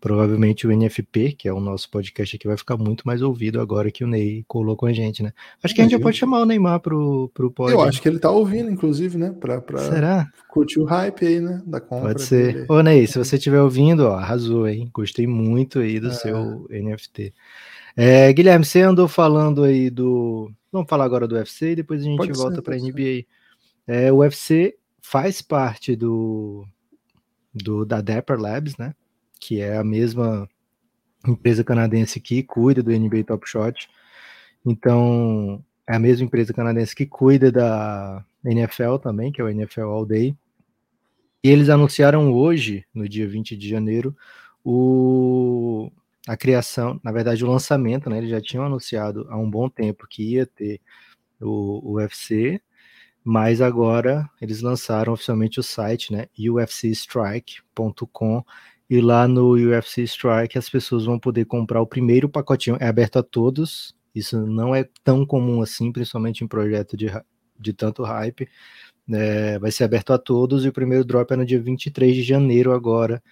provavelmente 0.00 0.66
o 0.66 0.72
NFP, 0.72 1.32
que 1.32 1.46
é 1.46 1.52
o 1.52 1.60
nosso 1.60 1.90
podcast 1.90 2.34
aqui, 2.34 2.48
vai 2.48 2.56
ficar 2.56 2.76
muito 2.76 3.06
mais 3.06 3.20
ouvido 3.20 3.60
agora 3.60 3.90
que 3.90 4.02
o 4.02 4.06
Ney 4.06 4.44
colou 4.48 4.76
com 4.76 4.86
a 4.86 4.92
gente, 4.92 5.22
né? 5.22 5.32
Acho 5.62 5.74
que 5.74 5.80
a 5.80 5.84
gente 5.84 5.92
já 5.92 6.00
pode 6.00 6.16
chamar 6.16 6.40
o 6.40 6.46
Neymar 6.46 6.80
pro, 6.80 7.30
pro 7.34 7.50
podcast. 7.50 7.82
Eu 7.82 7.88
acho 7.88 8.02
que 8.02 8.08
ele 8.08 8.18
tá 8.18 8.30
ouvindo, 8.30 8.70
inclusive, 8.70 9.18
né? 9.18 9.34
Pra, 9.38 9.60
pra 9.60 9.78
Será? 9.78 10.26
curtir 10.48 10.80
o 10.80 10.84
hype 10.84 11.26
aí, 11.26 11.40
né? 11.40 11.62
Da 11.66 11.80
compra. 11.80 12.08
Pode 12.08 12.22
ser. 12.22 12.54
Dele. 12.54 12.66
Ô, 12.68 12.82
Ney, 12.82 13.06
se 13.06 13.18
você 13.18 13.36
estiver 13.36 13.60
ouvindo, 13.60 14.06
ó, 14.06 14.14
arrasou, 14.14 14.66
hein? 14.66 14.88
Gostei 14.92 15.26
muito 15.26 15.80
aí 15.80 16.00
do 16.00 16.08
é. 16.08 16.12
seu 16.12 16.66
NFT. 16.70 17.34
É, 17.94 18.32
Guilherme, 18.32 18.64
você 18.64 18.80
andou 18.80 19.06
falando 19.06 19.62
aí 19.62 19.90
do. 19.90 20.50
Vamos 20.72 20.88
falar 20.88 21.04
agora 21.04 21.28
do 21.28 21.34
UFC 21.34 21.72
e 21.72 21.76
depois 21.76 22.00
a 22.00 22.04
gente 22.04 22.16
pode 22.16 22.32
volta 22.32 22.62
para 22.62 22.76
NBA. 22.76 23.24
É, 23.86 24.10
o 24.12 24.18
UFC 24.18 24.76
faz 25.02 25.42
parte 25.42 25.96
do, 25.96 26.64
do 27.52 27.84
da 27.84 28.00
Dapper 28.00 28.38
Labs, 28.38 28.76
né? 28.76 28.94
Que 29.40 29.60
é 29.60 29.76
a 29.76 29.84
mesma 29.84 30.48
empresa 31.26 31.64
canadense 31.64 32.20
que 32.20 32.42
cuida 32.42 32.82
do 32.82 32.90
NBA 32.90 33.24
Top 33.24 33.48
Shot. 33.48 33.88
Então, 34.64 35.62
é 35.86 35.96
a 35.96 35.98
mesma 35.98 36.26
empresa 36.26 36.52
canadense 36.52 36.94
que 36.94 37.06
cuida 37.06 37.50
da 37.50 38.24
NFL 38.44 38.96
também, 38.96 39.32
que 39.32 39.40
é 39.40 39.44
o 39.44 39.48
NFL 39.48 39.82
All 39.82 40.06
Day. 40.06 40.36
E 41.42 41.48
eles 41.48 41.68
anunciaram 41.68 42.32
hoje, 42.32 42.84
no 42.94 43.08
dia 43.08 43.26
20 43.26 43.56
de 43.56 43.68
janeiro, 43.68 44.14
o, 44.64 45.90
a 46.28 46.36
criação, 46.36 47.00
na 47.02 47.10
verdade, 47.10 47.44
o 47.44 47.50
lançamento, 47.50 48.10
né? 48.10 48.18
Eles 48.18 48.30
já 48.30 48.40
tinham 48.40 48.64
anunciado 48.64 49.26
há 49.30 49.36
um 49.36 49.50
bom 49.50 49.68
tempo 49.68 50.06
que 50.08 50.34
ia 50.34 50.46
ter 50.46 50.80
o, 51.40 51.92
o 51.92 51.92
UFC, 51.94 52.60
mas 53.24 53.60
agora 53.60 54.28
eles 54.40 54.62
lançaram 54.62 55.12
oficialmente 55.12 55.60
o 55.60 55.62
site, 55.62 56.12
né, 56.12 56.26
ufcstrike.com, 56.38 58.44
e 58.88 59.00
lá 59.00 59.28
no 59.28 59.52
UFC 59.52 60.02
Strike 60.02 60.58
as 60.58 60.68
pessoas 60.68 61.04
vão 61.04 61.18
poder 61.18 61.44
comprar 61.44 61.80
o 61.80 61.86
primeiro 61.86 62.28
pacotinho, 62.28 62.76
é 62.80 62.88
aberto 62.88 63.18
a 63.18 63.22
todos, 63.22 63.94
isso 64.14 64.44
não 64.46 64.74
é 64.74 64.88
tão 65.04 65.24
comum 65.26 65.62
assim, 65.62 65.92
principalmente 65.92 66.42
em 66.44 66.48
projeto 66.48 66.96
de, 66.96 67.06
de 67.58 67.72
tanto 67.72 68.02
hype, 68.02 68.48
é, 69.12 69.58
vai 69.58 69.70
ser 69.70 69.84
aberto 69.84 70.12
a 70.12 70.18
todos, 70.18 70.64
e 70.64 70.68
o 70.68 70.72
primeiro 70.72 71.04
drop 71.04 71.32
é 71.32 71.36
no 71.36 71.46
dia 71.46 71.60
23 71.60 72.14
de 72.14 72.22
janeiro 72.22 72.72
agora, 72.72 73.22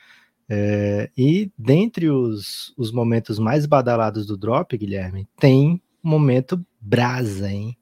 É, 0.50 1.10
e 1.16 1.50
dentre 1.58 2.08
os, 2.10 2.72
os 2.76 2.90
momentos 2.90 3.38
mais 3.38 3.66
badalados 3.66 4.26
do 4.26 4.36
drop, 4.36 4.76
Guilherme, 4.78 5.28
tem 5.38 5.80
momento 6.02 6.64
brasa, 6.80 7.50
hein? 7.52 7.76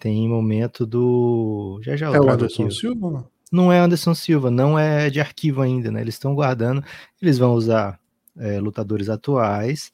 Tem 0.00 0.26
momento 0.26 0.86
do. 0.86 1.78
Já 1.82 1.94
já 1.94 2.06
é 2.06 2.18
o 2.18 2.30
Anderson 2.30 2.64
aqui. 2.64 2.74
Silva? 2.74 3.30
Não 3.52 3.70
é 3.70 3.78
Anderson 3.78 4.14
Silva, 4.14 4.50
não 4.50 4.78
é 4.78 5.10
de 5.10 5.20
arquivo 5.20 5.60
ainda, 5.60 5.90
né? 5.90 6.00
Eles 6.00 6.14
estão 6.14 6.34
guardando, 6.34 6.82
eles 7.20 7.36
vão 7.36 7.52
usar 7.52 8.00
é, 8.38 8.58
lutadores 8.58 9.10
atuais, 9.10 9.92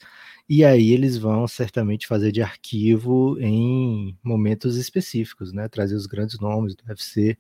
e 0.49 0.65
aí 0.65 0.93
eles 0.93 1.19
vão 1.19 1.49
certamente 1.49 2.07
fazer 2.07 2.31
de 2.31 2.41
arquivo 2.41 3.37
em 3.41 4.17
momentos 4.23 4.77
específicos, 4.77 5.53
né? 5.53 5.69
Trazer 5.69 5.97
os 5.97 6.07
grandes 6.07 6.39
nomes 6.39 6.77
do 6.77 6.85
UFC. 6.87 7.37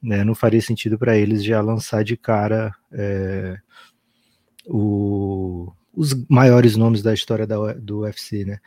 Né? 0.00 0.22
Não 0.22 0.34
faria 0.34 0.60
sentido 0.60 0.98
para 0.98 1.16
eles 1.16 1.42
já 1.42 1.60
lançar 1.62 2.04
de 2.04 2.16
cara 2.16 2.74
é, 2.92 3.58
o, 4.66 5.72
os 5.92 6.14
maiores 6.28 6.76
nomes 6.76 7.02
da 7.02 7.12
história 7.12 7.46
da, 7.46 7.72
do 7.72 8.00
UFC, 8.00 8.44
né? 8.44 8.60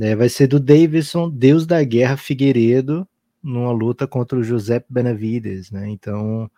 É, 0.00 0.16
vai 0.16 0.28
ser 0.28 0.46
do 0.46 0.58
Davidson, 0.58 1.28
Deus 1.28 1.66
da 1.66 1.82
Guerra 1.84 2.16
Figueiredo, 2.16 3.06
numa 3.42 3.72
luta 3.72 4.06
contra 4.06 4.38
o 4.38 4.42
José 4.42 4.82
Benavides, 4.88 5.70
né? 5.70 5.88
Então 5.88 6.50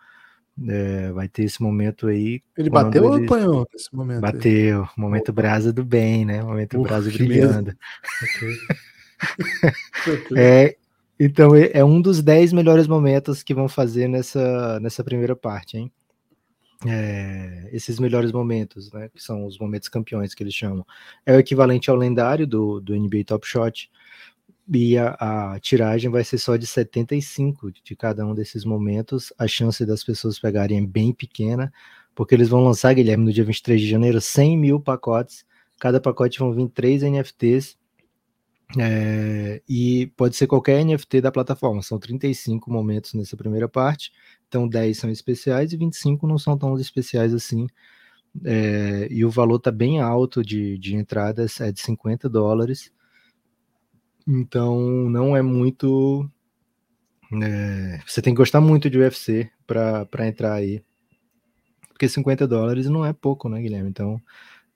é, 0.67 1.11
vai 1.11 1.27
ter 1.27 1.43
esse 1.43 1.61
momento 1.61 2.07
aí. 2.07 2.41
Ele 2.57 2.69
bateu 2.69 3.03
ele... 3.03 3.07
ou 3.07 3.23
apanhou 3.23 3.67
nesse 3.73 3.93
momento? 3.93 4.21
Bateu, 4.21 4.83
aí? 4.83 4.89
momento 4.97 5.29
Opa. 5.29 5.41
brasa 5.41 5.73
do 5.73 5.83
bem, 5.83 6.25
né? 6.25 6.41
Momento 6.41 6.79
Uf, 6.79 6.87
brasa 6.87 7.11
brilhando. 7.11 7.73
é, 10.37 10.75
então 11.19 11.55
é, 11.55 11.71
é 11.73 11.83
um 11.83 12.01
dos 12.01 12.21
dez 12.21 12.53
melhores 12.53 12.87
momentos 12.87 13.41
que 13.41 13.53
vão 13.53 13.67
fazer 13.67 14.07
nessa, 14.07 14.79
nessa 14.79 15.03
primeira 15.03 15.35
parte, 15.35 15.77
hein? 15.77 15.91
É, 16.87 17.69
esses 17.71 17.99
melhores 17.99 18.31
momentos, 18.31 18.91
né, 18.91 19.09
que 19.09 19.21
são 19.21 19.45
os 19.45 19.57
momentos 19.57 19.89
campeões 19.89 20.33
que 20.33 20.43
eles 20.43 20.53
chamam, 20.53 20.85
é 21.25 21.35
o 21.35 21.39
equivalente 21.39 21.89
ao 21.89 21.95
lendário 21.95 22.45
do, 22.45 22.79
do 22.79 22.95
NBA 22.95 23.23
Top 23.25 23.47
Shot, 23.47 23.89
e 24.71 24.97
a, 24.97 25.53
a, 25.53 25.59
tiragem 25.59 26.09
vai 26.09 26.23
ser 26.23 26.37
só 26.37 26.55
de 26.55 26.65
75 26.65 27.71
de 27.71 27.95
cada 27.95 28.25
um 28.25 28.33
desses 28.33 28.63
momentos. 28.63 29.33
A 29.37 29.47
chance 29.47 29.85
das 29.85 30.03
pessoas 30.03 30.39
pegarem 30.39 30.77
é 30.77 30.85
bem 30.85 31.13
pequena, 31.13 31.71
porque 32.15 32.33
eles 32.33 32.49
vão 32.49 32.63
lançar, 32.63 32.93
Guilherme, 32.93 33.25
no 33.25 33.33
dia 33.33 33.43
23 33.43 33.81
de 33.81 33.89
janeiro, 33.89 34.21
100 34.21 34.57
mil 34.57 34.79
pacotes. 34.79 35.45
Cada 35.79 35.99
pacote 35.99 36.39
vão 36.39 36.53
vir 36.53 36.69
três 36.69 37.03
NFTs. 37.03 37.77
É, 38.77 39.61
e 39.69 40.07
pode 40.17 40.35
ser 40.35 40.47
qualquer 40.47 40.83
NFT 40.83 41.21
da 41.21 41.31
plataforma. 41.31 41.81
São 41.81 41.99
35 41.99 42.71
momentos 42.71 43.13
nessa 43.13 43.37
primeira 43.37 43.69
parte. 43.69 44.11
Então, 44.47 44.67
10 44.67 44.97
são 44.97 45.09
especiais 45.09 45.73
e 45.73 45.77
25 45.77 46.27
não 46.27 46.37
são 46.37 46.57
tão 46.57 46.77
especiais 46.77 47.33
assim. 47.33 47.67
É, 48.43 49.07
e 49.11 49.23
o 49.23 49.29
valor 49.29 49.57
está 49.57 49.71
bem 49.71 50.01
alto 50.01 50.43
de, 50.43 50.77
de 50.79 50.95
entradas, 50.95 51.61
é 51.61 51.71
de 51.71 51.81
50 51.81 52.27
dólares. 52.27 52.91
Então, 54.27 54.79
não 55.09 55.35
é 55.35 55.41
muito. 55.41 56.27
É, 57.41 57.99
você 58.07 58.21
tem 58.21 58.33
que 58.33 58.37
gostar 58.37 58.61
muito 58.61 58.89
de 58.89 58.97
UFC 58.97 59.51
para 59.67 60.27
entrar 60.27 60.53
aí. 60.53 60.83
Porque 61.89 62.09
50 62.09 62.47
dólares 62.47 62.87
não 62.87 63.05
é 63.05 63.13
pouco, 63.13 63.47
né, 63.47 63.61
Guilherme? 63.61 63.89
Então, 63.89 64.19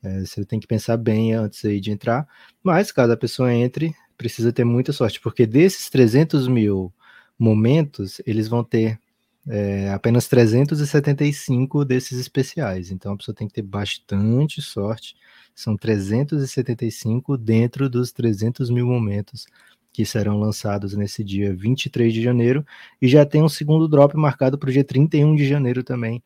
é, 0.08 0.20
você 0.26 0.46
tem 0.46 0.60
que 0.60 0.68
pensar 0.68 0.98
bem 0.98 1.34
antes 1.34 1.64
aí 1.66 1.80
de 1.80 1.92
entrar. 1.92 2.28
Mas, 2.64 2.92
caso 2.92 3.12
a 3.14 3.18
pessoa 3.18 3.54
entre, 3.54 3.94
precisa 4.18 4.52
ter 4.54 4.64
muita 4.64 4.94
sorte, 4.94 5.20
porque 5.20 5.46
desses 5.46 5.90
300 5.90 6.48
mil 6.48 6.94
momentos, 7.38 8.22
eles 8.26 8.48
vão 8.48 8.64
ter 8.64 9.00
é, 9.48 9.90
apenas 9.92 10.28
375 10.28 11.86
desses 11.86 12.20
especiais. 12.20 12.92
Então 12.92 13.14
a 13.14 13.18
pessoa 13.18 13.36
tem 13.36 13.48
que 13.48 13.54
ter 13.54 13.62
bastante 13.62 14.62
sorte. 14.62 15.16
São 15.56 15.78
375 15.78 17.38
dentro 17.38 17.90
dos 17.90 18.12
300 18.12 18.70
mil 18.70 18.86
momentos 18.86 19.46
que 19.94 20.06
serão 20.06 20.40
lançados 20.40 20.94
nesse 20.94 21.24
dia 21.24 21.56
23 21.56 22.14
de 22.14 22.22
janeiro. 22.22 22.66
E 23.02 23.08
já 23.08 23.26
tem 23.26 23.42
um 23.42 23.50
segundo 23.50 23.88
drop 23.88 24.16
marcado 24.16 24.58
para 24.58 24.70
o 24.70 24.74
dia 24.74 24.84
31 24.84 25.36
de 25.36 25.48
janeiro 25.48 25.84
também. 25.84 26.22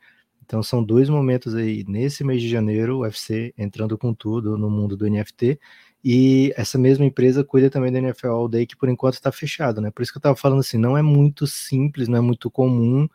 Então 0.51 0.61
são 0.61 0.83
dois 0.83 1.07
momentos 1.07 1.55
aí 1.55 1.85
nesse 1.87 2.25
mês 2.25 2.41
de 2.41 2.49
janeiro, 2.49 2.97
o 2.97 2.99
UFC 3.03 3.53
entrando 3.57 3.97
com 3.97 4.13
tudo 4.13 4.57
no 4.57 4.69
mundo 4.69 4.97
do 4.97 5.09
NFT. 5.09 5.57
E 6.03 6.53
essa 6.57 6.77
mesma 6.77 7.05
empresa 7.05 7.41
cuida 7.41 7.69
também 7.69 7.89
da 7.89 7.99
NFL 7.99 8.27
All 8.27 8.49
Day, 8.49 8.65
que 8.65 8.75
por 8.75 8.89
enquanto 8.89 9.13
está 9.13 9.31
fechado, 9.31 9.79
né? 9.79 9.89
Por 9.91 10.01
isso 10.01 10.11
que 10.11 10.17
eu 10.17 10.19
estava 10.19 10.35
falando 10.35 10.59
assim, 10.59 10.77
não 10.77 10.97
é 10.97 11.01
muito 11.01 11.47
simples, 11.47 12.09
não 12.09 12.17
é 12.17 12.21
muito 12.21 12.51
comum 12.51 13.07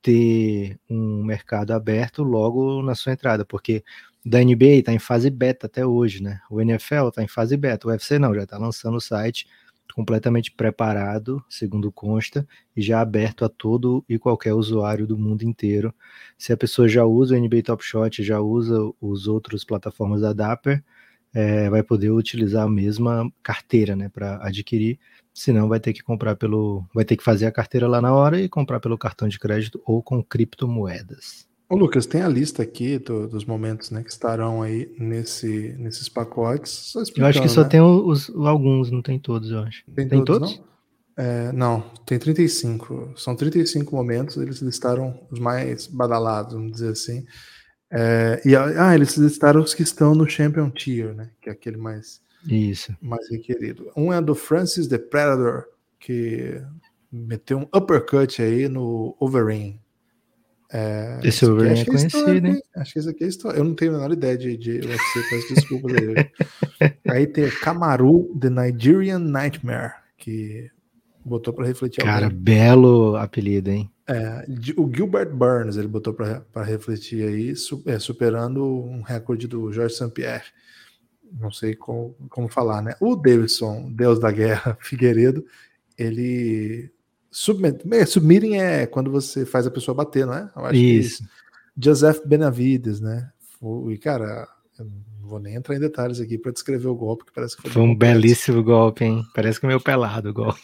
ter 0.00 0.78
um 0.88 1.24
mercado 1.24 1.72
aberto 1.72 2.22
logo 2.22 2.80
na 2.80 2.94
sua 2.94 3.12
entrada, 3.12 3.44
porque 3.44 3.82
da 4.24 4.38
NBA 4.38 4.76
está 4.78 4.92
em 4.92 5.00
fase 5.00 5.30
beta 5.30 5.66
até 5.66 5.84
hoje, 5.84 6.22
né? 6.22 6.40
O 6.48 6.60
NFL 6.60 7.08
está 7.08 7.24
em 7.24 7.28
fase 7.28 7.56
beta, 7.56 7.88
o 7.88 7.90
UFC 7.90 8.20
não, 8.20 8.32
já 8.32 8.44
está 8.44 8.56
lançando 8.56 8.98
o 8.98 9.00
site 9.00 9.48
completamente 9.94 10.50
preparado, 10.50 11.42
segundo 11.48 11.90
consta, 11.92 12.46
e 12.76 12.82
já 12.82 13.00
aberto 13.00 13.44
a 13.44 13.48
todo 13.48 14.04
e 14.08 14.18
qualquer 14.18 14.52
usuário 14.52 15.06
do 15.06 15.16
mundo 15.16 15.42
inteiro. 15.42 15.94
Se 16.36 16.52
a 16.52 16.56
pessoa 16.56 16.88
já 16.88 17.04
usa 17.04 17.36
o 17.36 17.38
NBA 17.38 17.62
Top 17.62 17.84
Shot, 17.84 18.22
já 18.22 18.40
usa 18.40 18.76
os 19.00 19.28
outros 19.28 19.64
plataformas 19.64 20.20
da 20.20 20.32
Dapper, 20.32 20.82
é, 21.32 21.68
vai 21.70 21.82
poder 21.82 22.10
utilizar 22.10 22.64
a 22.64 22.70
mesma 22.70 23.30
carteira, 23.42 23.96
né, 23.96 24.08
para 24.08 24.36
adquirir. 24.44 24.98
Senão 25.32 25.68
vai 25.68 25.80
ter 25.80 25.92
que 25.92 26.02
comprar 26.02 26.36
pelo, 26.36 26.84
vai 26.94 27.04
ter 27.04 27.16
que 27.16 27.24
fazer 27.24 27.46
a 27.46 27.52
carteira 27.52 27.88
lá 27.88 28.00
na 28.00 28.14
hora 28.14 28.40
e 28.40 28.48
comprar 28.48 28.80
pelo 28.80 28.98
cartão 28.98 29.28
de 29.28 29.38
crédito 29.38 29.82
ou 29.84 30.02
com 30.02 30.22
criptomoedas. 30.22 31.48
Ô 31.68 31.76
Lucas, 31.76 32.06
tem 32.06 32.22
a 32.22 32.28
lista 32.28 32.62
aqui 32.62 32.98
do, 32.98 33.26
dos 33.26 33.44
momentos, 33.44 33.90
né, 33.90 34.02
que 34.02 34.10
estarão 34.10 34.62
aí 34.62 34.94
nesse, 34.98 35.74
nesses 35.78 36.08
pacotes. 36.08 36.94
eu 37.16 37.26
acho 37.26 37.40
que 37.40 37.48
só 37.48 37.62
né? 37.62 37.68
tem 37.68 37.80
os, 37.80 38.30
alguns, 38.30 38.90
não 38.90 39.00
tem 39.00 39.18
todos, 39.18 39.50
eu 39.50 39.60
acho. 39.60 39.82
Tem, 39.94 40.06
tem 40.06 40.24
todos? 40.24 40.50
todos? 40.50 40.58
Não? 40.58 40.74
É, 41.16 41.52
não, 41.52 41.80
tem 42.04 42.18
35. 42.18 43.14
São 43.16 43.36
35 43.36 43.94
momentos, 43.94 44.36
eles 44.36 44.60
listaram 44.60 45.18
os 45.30 45.38
mais 45.38 45.86
badalados, 45.86 46.54
vamos 46.54 46.72
dizer 46.72 46.90
assim. 46.90 47.24
É, 47.90 48.42
e 48.44 48.56
ah, 48.56 48.94
eles 48.94 49.16
listaram 49.16 49.62
os 49.62 49.72
que 49.72 49.82
estão 49.82 50.14
no 50.14 50.28
Champion 50.28 50.68
Tier, 50.70 51.14
né? 51.14 51.30
Que 51.40 51.48
é 51.48 51.52
aquele 51.52 51.76
mais, 51.76 52.20
Isso. 52.46 52.94
mais 53.00 53.30
requerido. 53.30 53.90
Um 53.96 54.12
é 54.12 54.20
do 54.20 54.34
Francis 54.34 54.88
the 54.88 54.98
Predator, 54.98 55.64
que 56.00 56.60
meteu 57.10 57.58
um 57.58 57.68
uppercut 57.76 58.42
aí 58.42 58.68
no 58.68 59.16
Overeem. 59.20 59.80
É, 60.76 61.20
esse 61.22 61.46
Overeem 61.46 61.78
é, 61.78 61.82
é 61.82 61.84
conhecido, 61.84 62.46
hein? 62.48 62.60
Acho 62.74 62.92
que 62.92 62.98
esse 62.98 63.08
aqui 63.08 63.22
é 63.22 63.28
história. 63.28 63.58
Eu 63.58 63.62
não 63.62 63.76
tenho 63.76 63.92
a 63.92 63.94
menor 63.94 64.12
ideia 64.12 64.36
de, 64.36 64.56
de 64.56 64.72
UFC, 64.80 65.22
peço 65.30 65.54
desculpas 65.54 65.92
aí. 65.94 66.90
aí 67.08 67.26
tem 67.28 67.48
Kamaru, 67.48 68.36
The 68.40 68.50
Nigerian 68.50 69.20
Nightmare, 69.20 69.92
que 70.18 70.68
botou 71.24 71.54
para 71.54 71.64
refletir. 71.64 72.02
Cara, 72.02 72.28
belo 72.28 73.14
apelido, 73.14 73.70
hein? 73.70 73.88
É, 74.08 74.44
o 74.76 74.90
Gilbert 74.92 75.30
Burns 75.30 75.76
ele 75.76 75.86
botou 75.86 76.12
para 76.12 76.64
refletir 76.64 77.24
aí, 77.24 77.54
é, 77.86 77.98
superando 78.00 78.66
um 78.66 79.00
recorde 79.00 79.46
do 79.46 79.72
Jorge 79.72 79.94
St-Pierre. 79.94 80.46
Não 81.40 81.52
sei 81.52 81.76
como, 81.76 82.16
como 82.28 82.48
falar, 82.48 82.82
né? 82.82 82.96
O 83.00 83.14
Davidson, 83.14 83.92
Deus 83.92 84.18
da 84.18 84.32
Guerra, 84.32 84.76
Figueiredo, 84.82 85.46
ele 85.96 86.90
submet, 87.34 87.82
é, 87.92 88.06
submitting 88.06 88.54
é 88.54 88.86
quando 88.86 89.10
você 89.10 89.44
faz 89.44 89.66
a 89.66 89.70
pessoa 89.70 89.94
bater, 89.94 90.24
não 90.24 90.34
é? 90.34 90.50
isso. 90.72 91.24
Joseph 91.76 92.20
Benavides, 92.24 93.00
né? 93.00 93.28
E 93.90 93.98
cara, 93.98 94.46
eu 94.78 94.84
não 94.84 95.28
vou 95.28 95.40
nem 95.40 95.56
entrar 95.56 95.74
em 95.74 95.80
detalhes 95.80 96.20
aqui 96.20 96.38
para 96.38 96.52
descrever 96.52 96.86
o 96.86 96.94
golpe, 96.94 97.24
que 97.24 97.32
parece 97.32 97.56
que 97.56 97.62
foi, 97.62 97.72
foi 97.72 97.82
um 97.82 97.94
belíssimo 97.94 98.62
golpe, 98.62 99.04
hein? 99.04 99.24
Parece 99.34 99.58
que 99.58 99.66
é 99.66 99.68
meio 99.68 99.80
pelado 99.80 100.30
o 100.30 100.34
golpe. 100.34 100.60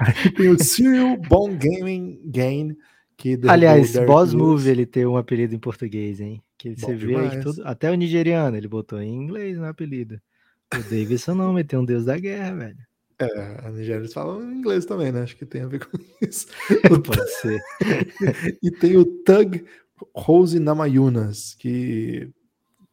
Aí 0.00 0.30
tem 0.34 0.48
o 0.48 0.58
Serial 0.58 1.16
Bone 1.18 1.56
Gaming 1.56 2.20
Gain, 2.24 2.76
que 3.16 3.38
Aliás, 3.46 3.96
Boss 4.04 4.34
Move 4.34 4.68
ele 4.68 4.86
tem 4.86 5.06
um 5.06 5.16
apelido 5.16 5.54
em 5.54 5.58
português, 5.58 6.20
hein? 6.20 6.42
Que 6.58 6.70
Bom 6.70 6.86
você 6.86 6.94
vê 6.96 7.16
aí 7.16 7.40
tudo, 7.40 7.62
até 7.64 7.90
o 7.92 7.94
nigeriano 7.94 8.56
ele 8.56 8.66
botou 8.66 9.00
em 9.00 9.14
inglês 9.14 9.56
no 9.56 9.66
apelido. 9.66 10.20
O 10.74 10.82
Davidson 10.82 11.34
não, 11.34 11.52
meteu 11.52 11.80
um 11.80 11.84
deus 11.84 12.06
da 12.06 12.18
guerra, 12.18 12.54
velho. 12.56 12.78
É, 13.18 13.66
a 13.66 13.70
Nigéria 13.70 14.00
eles 14.00 14.12
falam 14.12 14.52
inglês 14.52 14.84
também, 14.84 15.10
né? 15.10 15.22
Acho 15.22 15.36
que 15.36 15.46
tem 15.46 15.62
a 15.62 15.66
ver 15.66 15.80
com 15.86 15.96
isso. 16.20 16.46
Pode 17.04 17.30
ser. 17.32 17.62
e 18.62 18.70
tem 18.70 18.96
o 18.96 19.04
Tug 19.04 19.64
Rose 20.14 20.58
Namayunas, 20.58 21.54
que 21.54 22.30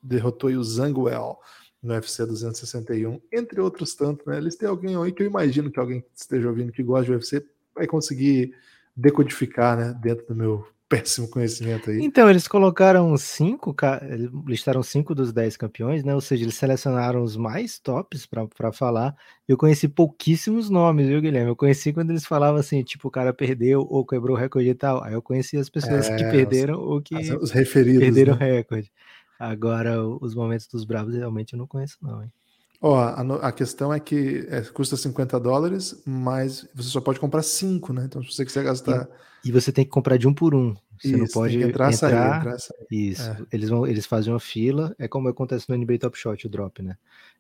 derrotou 0.02 0.50
o 0.50 0.64
Zanguel 0.64 1.40
no 1.82 1.94
UFC 1.94 2.26
261, 2.26 3.20
entre 3.32 3.60
outros 3.60 3.94
tantos, 3.94 4.26
né? 4.26 4.38
Eles 4.38 4.56
têm 4.56 4.70
alguém 4.70 4.96
aí 4.96 5.12
que 5.12 5.22
eu 5.22 5.28
imagino 5.28 5.70
que 5.70 5.80
alguém 5.80 6.02
que 6.02 6.08
esteja 6.16 6.48
ouvindo 6.48 6.72
que 6.72 6.82
gosta 6.82 7.06
de 7.06 7.12
UFC 7.12 7.46
vai 7.76 7.86
conseguir 7.86 8.56
decodificar, 8.96 9.78
né, 9.78 10.00
dentro 10.02 10.26
do 10.28 10.36
meu 10.36 10.66
péssimo 10.94 11.28
conhecimento 11.28 11.90
aí. 11.90 12.00
Então, 12.02 12.30
eles 12.30 12.48
colocaram 12.48 13.16
cinco, 13.18 13.76
listaram 14.48 14.84
cinco 14.84 15.16
dos 15.16 15.34
dez 15.34 15.58
campeões, 15.58 16.04
né? 16.04 16.14
Ou 16.14 16.22
seja, 16.22 16.44
eles 16.44 16.56
selecionaram 16.56 17.24
os 17.24 17.36
mais 17.36 17.80
tops 17.80 18.26
para 18.26 18.72
falar. 18.72 19.16
Eu 19.48 19.58
conheci 19.58 19.88
pouquíssimos 19.88 20.70
nomes, 20.70 21.08
viu, 21.08 21.22
Guilherme? 21.22 21.50
Eu 21.50 21.56
conheci 21.56 21.92
quando 21.92 22.12
eles 22.12 22.26
falavam 22.26 22.60
assim, 22.60 22.84
tipo, 22.84 23.08
o 23.08 23.12
cara 23.12 23.34
perdeu 23.34 23.82
ou 23.90 24.06
quebrou 24.06 24.36
o 24.36 24.40
recorde 24.40 24.70
e 24.70 24.76
tal. 24.76 25.04
Aí 25.04 25.14
eu 25.14 25.22
conheci 25.22 25.58
as 25.58 25.70
pessoas 25.70 26.10
é, 26.10 26.16
que 26.16 26.24
perderam 26.26 26.80
os, 26.80 26.88
ou 26.88 27.02
que 27.02 27.16
os 27.16 27.52
referidos, 27.52 28.00
perderam 28.00 28.36
né? 28.36 28.52
o 28.52 28.56
recorde. 28.56 28.92
Agora, 29.40 30.02
os 30.06 30.36
momentos 30.36 30.68
dos 30.68 30.86
bravos 30.86 31.16
realmente 31.16 31.54
eu 31.54 31.60
não 31.60 31.68
conheço, 31.68 31.98
não, 32.02 32.24
hein? 32.24 32.32
Ó, 32.86 32.98
a, 32.98 33.22
a, 33.48 33.52
questão 33.54 33.94
é 33.94 34.00
que 34.00 34.46
é, 34.50 34.60
custa 34.60 34.98
50 34.98 35.40
dólares, 35.40 36.04
mas 36.06 36.68
você 36.76 36.90
só 36.90 37.00
pode 37.00 37.18
comprar 37.18 37.42
5, 37.42 37.94
né? 37.94 38.04
Então, 38.04 38.22
se 38.22 38.34
você 38.34 38.44
quiser 38.44 38.66
gastar. 38.66 39.08
E, 39.42 39.48
e 39.48 39.52
você 39.54 39.72
tem 39.72 39.86
que 39.86 39.90
comprar 39.90 40.18
de 40.18 40.28
um 40.28 40.34
por 40.34 40.54
um. 40.54 40.76
Você 41.00 41.08
isso, 41.08 41.18
não 41.18 41.28
pode 41.28 41.56
entrar, 41.64 41.94
entrar, 41.94 41.94
sair, 41.94 42.38
entrar 42.38 42.60
sair. 42.60 42.86
Isso. 42.92 43.22
É. 43.22 43.38
Eles, 43.54 43.70
vão, 43.70 43.88
eles 43.88 44.06
fazem 44.06 44.34
uma 44.34 44.40
fila, 44.40 44.94
é 45.00 45.08
como 45.08 45.30
acontece 45.30 45.70
no 45.70 45.78
NBA 45.78 45.98
Top 45.98 46.18
Shot, 46.18 46.46
o 46.46 46.50
drop, 46.50 46.84
né? 46.84 46.98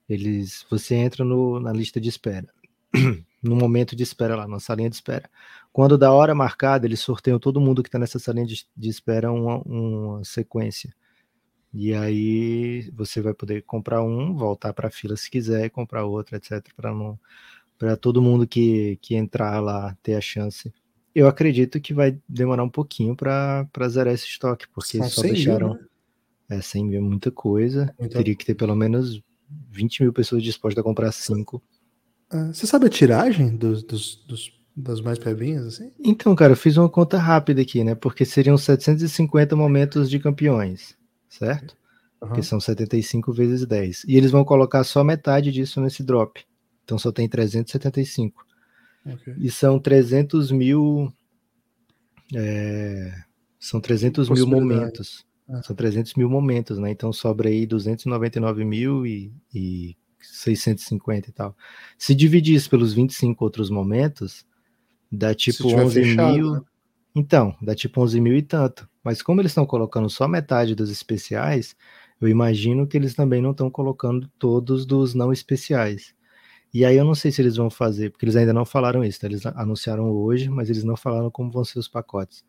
Eles, 0.07 0.65
você 0.69 0.95
entra 0.95 1.25
no, 1.25 1.59
na 1.59 1.73
lista 1.73 1.99
de 1.99 2.07
espera. 2.07 2.47
no 3.43 3.57
momento 3.57 3.97
de 3.97 4.03
espera 4.03 4.37
lá, 4.37 4.47
na 4.47 4.61
salinha 4.61 4.89
de 4.89 4.95
espera. 4.95 5.29
Quando 5.73 5.97
da 5.97 6.13
hora 6.13 6.33
marcada, 6.33 6.85
eles 6.85 7.01
sorteiam 7.01 7.37
todo 7.37 7.59
mundo 7.59 7.83
que 7.83 7.89
está 7.89 7.99
nessa 7.99 8.17
salinha 8.17 8.45
de, 8.45 8.65
de 8.77 8.87
espera 8.87 9.29
uma, 9.29 9.57
uma 9.65 10.23
sequência. 10.23 10.95
E 11.73 11.93
aí 11.93 12.91
você 12.91 13.21
vai 13.21 13.33
poder 13.33 13.63
comprar 13.63 14.03
um, 14.03 14.35
voltar 14.35 14.73
para 14.73 14.89
a 14.89 14.91
fila 14.91 15.17
se 15.17 15.29
quiser, 15.29 15.69
comprar 15.69 16.05
outro, 16.05 16.35
etc. 16.35 16.61
Para 16.75 16.93
não 16.93 17.19
para 17.77 17.97
todo 17.97 18.21
mundo 18.21 18.47
que, 18.47 18.97
que 19.01 19.15
entrar 19.15 19.59
lá 19.59 19.97
ter 20.01 20.15
a 20.15 20.21
chance. 20.21 20.71
Eu 21.13 21.27
acredito 21.27 21.81
que 21.81 21.93
vai 21.93 22.17
demorar 22.29 22.63
um 22.63 22.69
pouquinho 22.69 23.15
para 23.15 23.67
zerar 23.89 24.13
esse 24.13 24.25
estoque, 24.25 24.67
porque 24.73 24.97
São 24.99 25.09
só 25.09 25.21
deixaram. 25.21 25.69
Mil, 25.69 25.77
né? 25.77 26.57
É, 26.57 26.61
100 26.61 26.85
mil 26.85 26.99
é 26.99 27.01
muita 27.01 27.31
coisa. 27.31 27.93
Então... 27.99 28.21
Teria 28.21 28.35
que 28.35 28.45
ter 28.45 28.55
pelo 28.55 28.75
menos 28.75 29.21
20 29.69 30.03
mil 30.03 30.13
pessoas 30.13 30.43
dispostas 30.43 30.79
a 30.79 30.83
comprar 30.83 31.11
cinco. 31.11 31.61
Ah, 32.29 32.51
você 32.53 32.65
sabe 32.65 32.87
a 32.87 32.89
tiragem 32.89 33.55
dos, 33.55 33.83
dos, 33.83 34.15
dos, 34.25 34.51
das 34.75 35.01
mais 35.01 35.19
pebinhas, 35.19 35.65
assim? 35.65 35.91
Então, 35.99 36.35
cara, 36.35 36.53
eu 36.53 36.57
fiz 36.57 36.77
uma 36.77 36.89
conta 36.89 37.17
rápida 37.17 37.61
aqui, 37.61 37.83
né? 37.83 37.95
Porque 37.95 38.25
seriam 38.25 38.57
750 38.57 39.55
momentos 39.55 40.09
de 40.09 40.19
campeões, 40.19 40.97
certo? 41.37 41.75
Uhum. 42.21 42.33
Que 42.33 42.43
são 42.43 42.59
75 42.59 43.33
vezes 43.33 43.65
10. 43.65 44.05
E 44.07 44.15
eles 44.15 44.31
vão 44.31 44.45
colocar 44.45 44.83
só 44.83 45.03
metade 45.03 45.51
disso 45.51 45.81
nesse 45.81 46.03
drop. 46.03 46.43
Então 46.83 46.97
só 46.97 47.11
tem 47.11 47.27
375. 47.27 48.45
Okay. 49.05 49.35
E 49.37 49.51
são 49.51 49.79
300 49.79 50.51
mil. 50.51 51.11
É, 52.33 53.13
são 53.59 53.81
300 53.81 54.29
mil 54.29 54.47
momentos. 54.47 55.25
Ah. 55.49 55.61
São 55.61 55.75
300 55.75 56.13
mil 56.15 56.29
momentos, 56.29 56.77
né? 56.77 56.91
Então 56.91 57.11
sobra 57.11 57.49
aí 57.49 57.65
299 57.65 58.63
mil 58.63 59.05
e, 59.05 59.33
e 59.53 59.97
650 60.21 61.29
e 61.29 61.33
tal. 61.33 61.55
Se 61.97 62.15
dividir 62.15 62.55
isso 62.55 62.69
pelos 62.69 62.93
25 62.93 63.43
outros 63.43 63.69
momentos, 63.69 64.45
dá 65.11 65.33
tipo 65.33 65.67
11 65.67 65.93
fechado, 65.93 66.33
mil. 66.33 66.51
Né? 66.53 66.61
Então, 67.15 67.55
dá 67.61 67.75
tipo 67.75 68.01
11 68.01 68.19
mil 68.19 68.35
e 68.35 68.41
tanto. 68.41 68.89
Mas 69.03 69.21
como 69.21 69.41
eles 69.41 69.51
estão 69.51 69.65
colocando 69.65 70.09
só 70.09 70.27
metade 70.27 70.75
dos 70.75 70.89
especiais, 70.89 71.75
eu 72.19 72.27
imagino 72.27 72.87
que 72.87 72.97
eles 72.97 73.13
também 73.13 73.41
não 73.41 73.51
estão 73.51 73.69
colocando 73.69 74.29
todos 74.39 74.85
dos 74.85 75.13
não 75.13 75.31
especiais. 75.31 76.15
E 76.73 76.83
aí 76.85 76.97
eu 76.97 77.05
não 77.05 77.13
sei 77.13 77.31
se 77.31 77.41
eles 77.41 77.55
vão 77.55 77.69
fazer, 77.69 78.09
porque 78.11 78.25
eles 78.25 78.35
ainda 78.35 78.53
não 78.53 78.65
falaram 78.65 79.03
isso. 79.03 79.19
Tá? 79.19 79.27
Eles 79.27 79.45
anunciaram 79.45 80.09
hoje, 80.09 80.49
mas 80.49 80.69
eles 80.69 80.83
não 80.83 80.97
falaram 80.97 81.29
como 81.29 81.51
vão 81.51 81.63
ser 81.63 81.79
os 81.79 81.87
pacotes. 81.87 82.43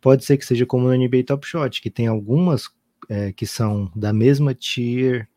Pode 0.00 0.24
ser 0.24 0.36
que 0.38 0.46
seja 0.46 0.66
como 0.66 0.88
no 0.88 0.94
NBA 0.94 1.24
Top 1.26 1.46
Shot, 1.46 1.80
que 1.80 1.90
tem 1.90 2.06
algumas 2.06 2.68
é, 3.08 3.32
que 3.32 3.46
são 3.46 3.90
da 3.94 4.12
mesma 4.12 4.54
tier 4.54 5.28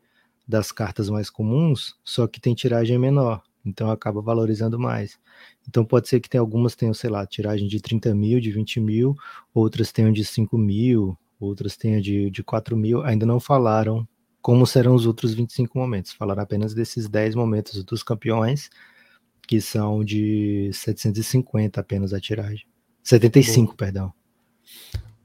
das 0.48 0.72
cartas 0.72 1.08
mais 1.08 1.30
comuns, 1.30 1.94
só 2.04 2.26
que 2.26 2.40
tem 2.40 2.54
tiragem 2.54 2.98
menor, 2.98 3.42
então 3.64 3.90
acaba 3.90 4.20
valorizando 4.20 4.78
mais. 4.78 5.18
Então 5.68 5.84
pode 5.84 6.08
ser 6.08 6.20
que 6.20 6.28
tem 6.28 6.38
algumas 6.38 6.74
tenham, 6.74 6.94
sei 6.94 7.10
lá, 7.10 7.26
tiragem 7.26 7.66
de 7.66 7.80
30 7.80 8.14
mil, 8.14 8.40
de 8.40 8.50
20 8.50 8.80
mil, 8.80 9.14
outras 9.52 9.90
tenham 9.92 10.12
de 10.12 10.24
5 10.24 10.56
mil, 10.58 11.16
outras 11.40 11.76
tenham 11.76 12.00
de, 12.00 12.30
de 12.30 12.42
4 12.42 12.76
mil, 12.76 13.02
ainda 13.02 13.24
não 13.24 13.40
falaram 13.40 14.06
como 14.44 14.66
serão 14.66 14.94
os 14.94 15.06
outros 15.06 15.32
25 15.32 15.78
momentos, 15.78 16.12
falaram 16.12 16.42
apenas 16.42 16.74
desses 16.74 17.08
10 17.08 17.34
momentos 17.34 17.82
dos 17.82 18.02
campeões, 18.02 18.68
que 19.48 19.58
são 19.58 20.04
de 20.04 20.70
750 20.70 21.80
apenas 21.80 22.12
a 22.12 22.20
tiragem. 22.20 22.66
75, 23.02 23.72
Bom. 23.72 23.76
perdão. 23.76 24.12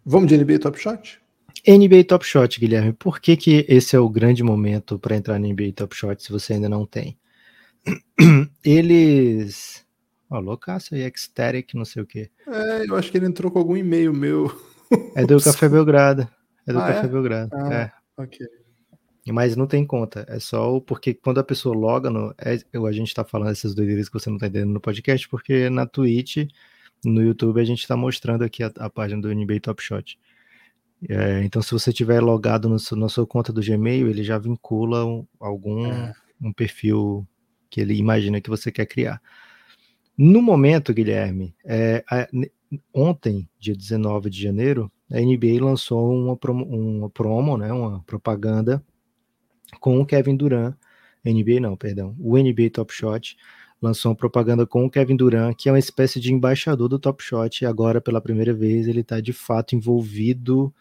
Vamos 0.05 0.29
de 0.29 0.37
NBA 0.37 0.59
Top 0.59 0.79
Shot? 0.79 1.19
NBA 1.67 2.05
Top 2.05 2.25
Shot, 2.25 2.59
Guilherme, 2.59 2.93
por 2.93 3.19
que, 3.19 3.35
que 3.35 3.65
esse 3.67 3.93
é 3.93 3.99
o 3.99 4.07
grande 4.09 4.41
momento 4.41 4.97
para 4.97 5.17
entrar 5.17 5.37
no 5.37 5.49
NBA 5.49 5.73
Top 5.75 5.93
Shot 5.93 6.23
se 6.23 6.31
você 6.31 6.53
ainda 6.53 6.69
não 6.69 6.85
tem? 6.85 7.17
Eles. 8.63 9.85
Ó, 10.29 10.39
loucaço 10.39 10.93
aí, 10.93 11.01
Ecstatic, 11.01 11.73
não 11.73 11.85
sei 11.85 12.03
o 12.03 12.05
quê. 12.05 12.29
É, 12.47 12.85
eu 12.87 12.95
acho 12.95 13.11
que 13.11 13.17
ele 13.17 13.25
entrou 13.25 13.51
com 13.51 13.59
algum 13.59 13.75
e-mail 13.75 14.13
meu. 14.13 14.51
É 15.15 15.25
do 15.25 15.41
Café 15.41 15.67
Belgrado. 15.69 16.27
É 16.67 16.73
do 16.73 16.79
ah, 16.79 16.87
Café 16.87 17.05
é? 17.05 17.07
Belgrado. 17.07 17.49
Ah, 17.53 17.73
é. 17.73 17.91
Ok. 18.17 18.47
Mas 19.27 19.55
não 19.55 19.67
tem 19.67 19.85
conta. 19.85 20.25
É 20.27 20.39
só 20.39 20.75
o 20.75 20.81
porque 20.81 21.13
quando 21.13 21.39
a 21.39 21.43
pessoa 21.43 21.75
loga 21.75 22.09
no. 22.09 22.33
É, 22.37 22.57
a 22.87 22.91
gente 22.91 23.13
tá 23.13 23.23
falando 23.23 23.51
essas 23.51 23.75
doideiras 23.75 24.07
que 24.07 24.13
você 24.13 24.29
não 24.29 24.37
tá 24.37 24.47
entendendo 24.47 24.71
no 24.71 24.81
podcast, 24.81 25.27
porque 25.29 25.69
na 25.69 25.85
Twitch, 25.85 26.47
no 27.03 27.21
YouTube, 27.21 27.61
a 27.61 27.65
gente 27.65 27.87
tá 27.87 27.95
mostrando 27.95 28.43
aqui 28.43 28.63
a, 28.63 28.71
a 28.77 28.89
página 28.89 29.21
do 29.21 29.33
NBA 29.33 29.59
Top 29.61 29.81
Shot. 29.81 30.17
É, 31.07 31.43
então, 31.43 31.61
se 31.61 31.71
você 31.71 31.93
tiver 31.93 32.19
logado 32.21 32.67
no, 32.67 32.77
na 32.97 33.09
sua 33.09 33.25
conta 33.25 33.53
do 33.53 33.61
Gmail, 33.61 34.09
ele 34.09 34.23
já 34.23 34.37
vincula 34.37 35.05
um, 35.05 35.25
algum 35.39 35.85
é. 35.85 36.13
um 36.41 36.51
perfil 36.51 37.25
que 37.69 37.81
ele 37.81 37.95
imagina 37.95 38.41
que 38.41 38.49
você 38.49 38.71
quer 38.71 38.85
criar. 38.85 39.21
No 40.17 40.41
momento, 40.41 40.93
Guilherme, 40.93 41.55
é, 41.63 42.03
a, 42.09 42.27
ontem, 42.93 43.47
dia 43.59 43.75
19 43.75 44.29
de 44.29 44.41
janeiro, 44.41 44.91
a 45.11 45.19
NBA 45.19 45.63
lançou 45.63 46.13
uma 46.13 46.35
promo, 46.35 46.65
uma 46.65 47.09
promo, 47.09 47.57
né, 47.57 47.71
uma 47.71 48.03
propaganda 48.03 48.83
com 49.79 49.99
o 49.99 50.05
Kevin 50.05 50.35
Durant. 50.35 50.75
NBA 51.25 51.59
não, 51.59 51.75
perdão. 51.75 52.15
O 52.19 52.37
NBA 52.37 52.69
Top 52.71 52.93
Shot 52.93 53.37
lançou 53.81 54.11
uma 54.11 54.15
propaganda 54.15 54.65
com 54.65 54.85
o 54.85 54.89
Kevin 54.89 55.15
Durant, 55.15 55.55
que 55.55 55.69
é 55.69 55.71
uma 55.71 55.79
espécie 55.79 56.19
de 56.19 56.33
embaixador 56.33 56.89
do 56.89 56.99
Top 56.99 57.23
Shot, 57.23 57.63
e 57.63 57.65
agora, 57.65 58.01
pela 58.01 58.21
primeira 58.21 58.53
vez, 58.53 58.87
ele 58.87 59.01
está 59.01 59.21
de 59.21 59.33
fato 59.33 59.75
envolvido 59.75 60.73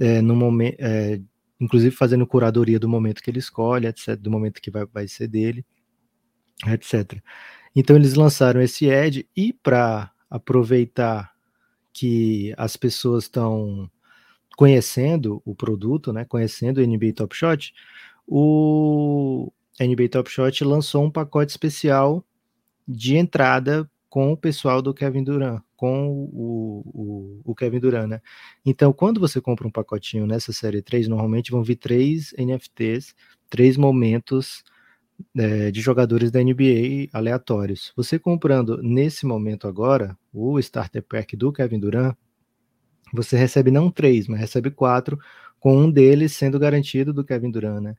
é, 0.00 0.20
no 0.20 0.34
momento, 0.34 0.76
é, 0.78 1.20
inclusive 1.60 1.94
fazendo 1.94 2.26
curadoria 2.26 2.78
do 2.78 2.88
momento 2.88 3.22
que 3.22 3.30
ele 3.30 3.38
escolhe, 3.38 3.86
etc., 3.86 4.16
do 4.16 4.30
momento 4.30 4.60
que 4.60 4.70
vai, 4.70 4.84
vai 4.86 5.06
ser 5.06 5.28
dele, 5.28 5.64
etc. 6.66 7.20
Então 7.74 7.96
eles 7.96 8.14
lançaram 8.14 8.60
esse 8.60 8.90
ad 8.90 9.26
e 9.36 9.52
para 9.52 10.10
aproveitar 10.30 11.32
que 11.92 12.54
as 12.56 12.76
pessoas 12.76 13.24
estão 13.24 13.90
conhecendo 14.56 15.42
o 15.44 15.54
produto, 15.54 16.12
né, 16.12 16.24
conhecendo 16.24 16.78
o 16.78 16.86
NBA 16.86 17.12
Top 17.14 17.34
Shot, 17.34 17.72
o 18.26 19.52
NBA 19.80 20.08
Top 20.10 20.30
Shot 20.30 20.64
lançou 20.64 21.04
um 21.04 21.10
pacote 21.10 21.50
especial 21.50 22.24
de 22.86 23.16
entrada 23.16 23.88
com 24.08 24.32
o 24.32 24.36
pessoal 24.36 24.82
do 24.82 24.92
Kevin 24.92 25.24
Durant, 25.24 25.62
com 25.74 26.08
o, 26.08 26.82
o, 26.84 27.40
o, 27.44 27.54
Kevin 27.54 27.80
Durant, 27.80 28.08
né? 28.08 28.20
Então, 28.64 28.92
quando 28.92 29.18
você 29.18 29.40
compra 29.40 29.66
um 29.66 29.70
pacotinho 29.70 30.26
nessa 30.26 30.52
série 30.52 30.82
3, 30.82 31.08
normalmente 31.08 31.50
vão 31.50 31.62
vir 31.62 31.76
três 31.76 32.34
NFTs, 32.38 33.14
três 33.48 33.76
momentos 33.78 34.62
é, 35.36 35.70
de 35.70 35.80
jogadores 35.80 36.30
da 36.30 36.42
NBA 36.42 37.08
aleatórios. 37.12 37.92
Você 37.96 38.18
comprando 38.18 38.82
nesse 38.82 39.26
momento 39.26 39.66
agora 39.66 40.16
o 40.32 40.58
Starter 40.58 41.02
Pack 41.02 41.36
do 41.36 41.52
Kevin 41.52 41.80
Durant, 41.80 42.16
você 43.12 43.36
recebe 43.36 43.70
não 43.70 43.90
três, 43.90 44.26
mas 44.26 44.40
recebe 44.40 44.70
quatro, 44.70 45.18
com 45.60 45.76
um 45.76 45.90
deles 45.90 46.32
sendo 46.32 46.58
garantido 46.58 47.12
do 47.12 47.24
Kevin 47.24 47.50
Durant, 47.50 47.82
né? 47.82 47.96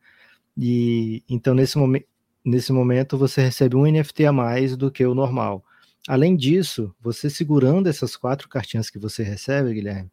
E 0.57 1.23
então 1.29 1.53
nesse 1.53 1.77
momento, 1.77 2.05
nesse 2.43 2.73
momento 2.73 3.17
você 3.17 3.41
recebe 3.41 3.75
um 3.75 3.85
NFT 3.85 4.25
a 4.25 4.31
mais 4.33 4.75
do 4.75 4.91
que 4.91 5.05
o 5.05 5.15
normal. 5.15 5.63
Além 6.07 6.35
disso, 6.35 6.93
você 6.99 7.29
segurando 7.29 7.87
essas 7.87 8.17
quatro 8.17 8.49
cartinhas 8.49 8.89
que 8.89 8.99
você 8.99 9.23
recebe, 9.23 9.73
Guilherme, 9.73 10.11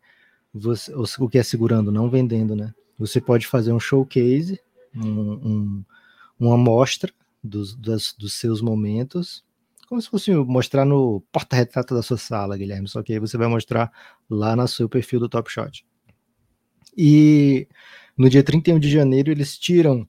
você, 0.55 0.93
o 0.95 1.29
que 1.29 1.39
é 1.39 1.43
segurando, 1.43 1.91
não 1.91 2.09
vendendo, 2.09 2.55
né? 2.55 2.73
Você 2.99 3.21
pode 3.21 3.47
fazer 3.47 3.73
um 3.73 3.81
showcase, 3.81 4.61
um, 4.95 5.33
um, 5.33 5.85
uma 6.41 6.55
amostra 6.55 7.13
dos, 7.45 7.75
dos, 7.75 8.17
seus 8.33 8.63
momentos, 8.63 9.45
como 9.87 10.01
se 10.01 10.09
fosse 10.09 10.33
mostrar 10.33 10.85
no 10.85 11.21
porta-retrato 11.33 11.95
da 11.95 12.03
sua 12.03 12.17
sala, 12.17 12.57
Guilherme, 12.57 12.89
só 12.89 13.03
que 13.03 13.13
aí 13.13 13.19
você 13.19 13.37
vai 13.37 13.47
mostrar 13.47 13.93
lá 14.29 14.57
no 14.57 14.67
seu 14.67 14.89
perfil 14.89 15.21
do 15.21 15.29
Top 15.29 15.51
Shot. 15.51 15.85
E 16.97 17.69
no 18.17 18.29
dia 18.29 18.43
31 18.43 18.79
de 18.79 18.91
janeiro 18.91 19.31
eles 19.31 19.59
tiram 19.59 20.09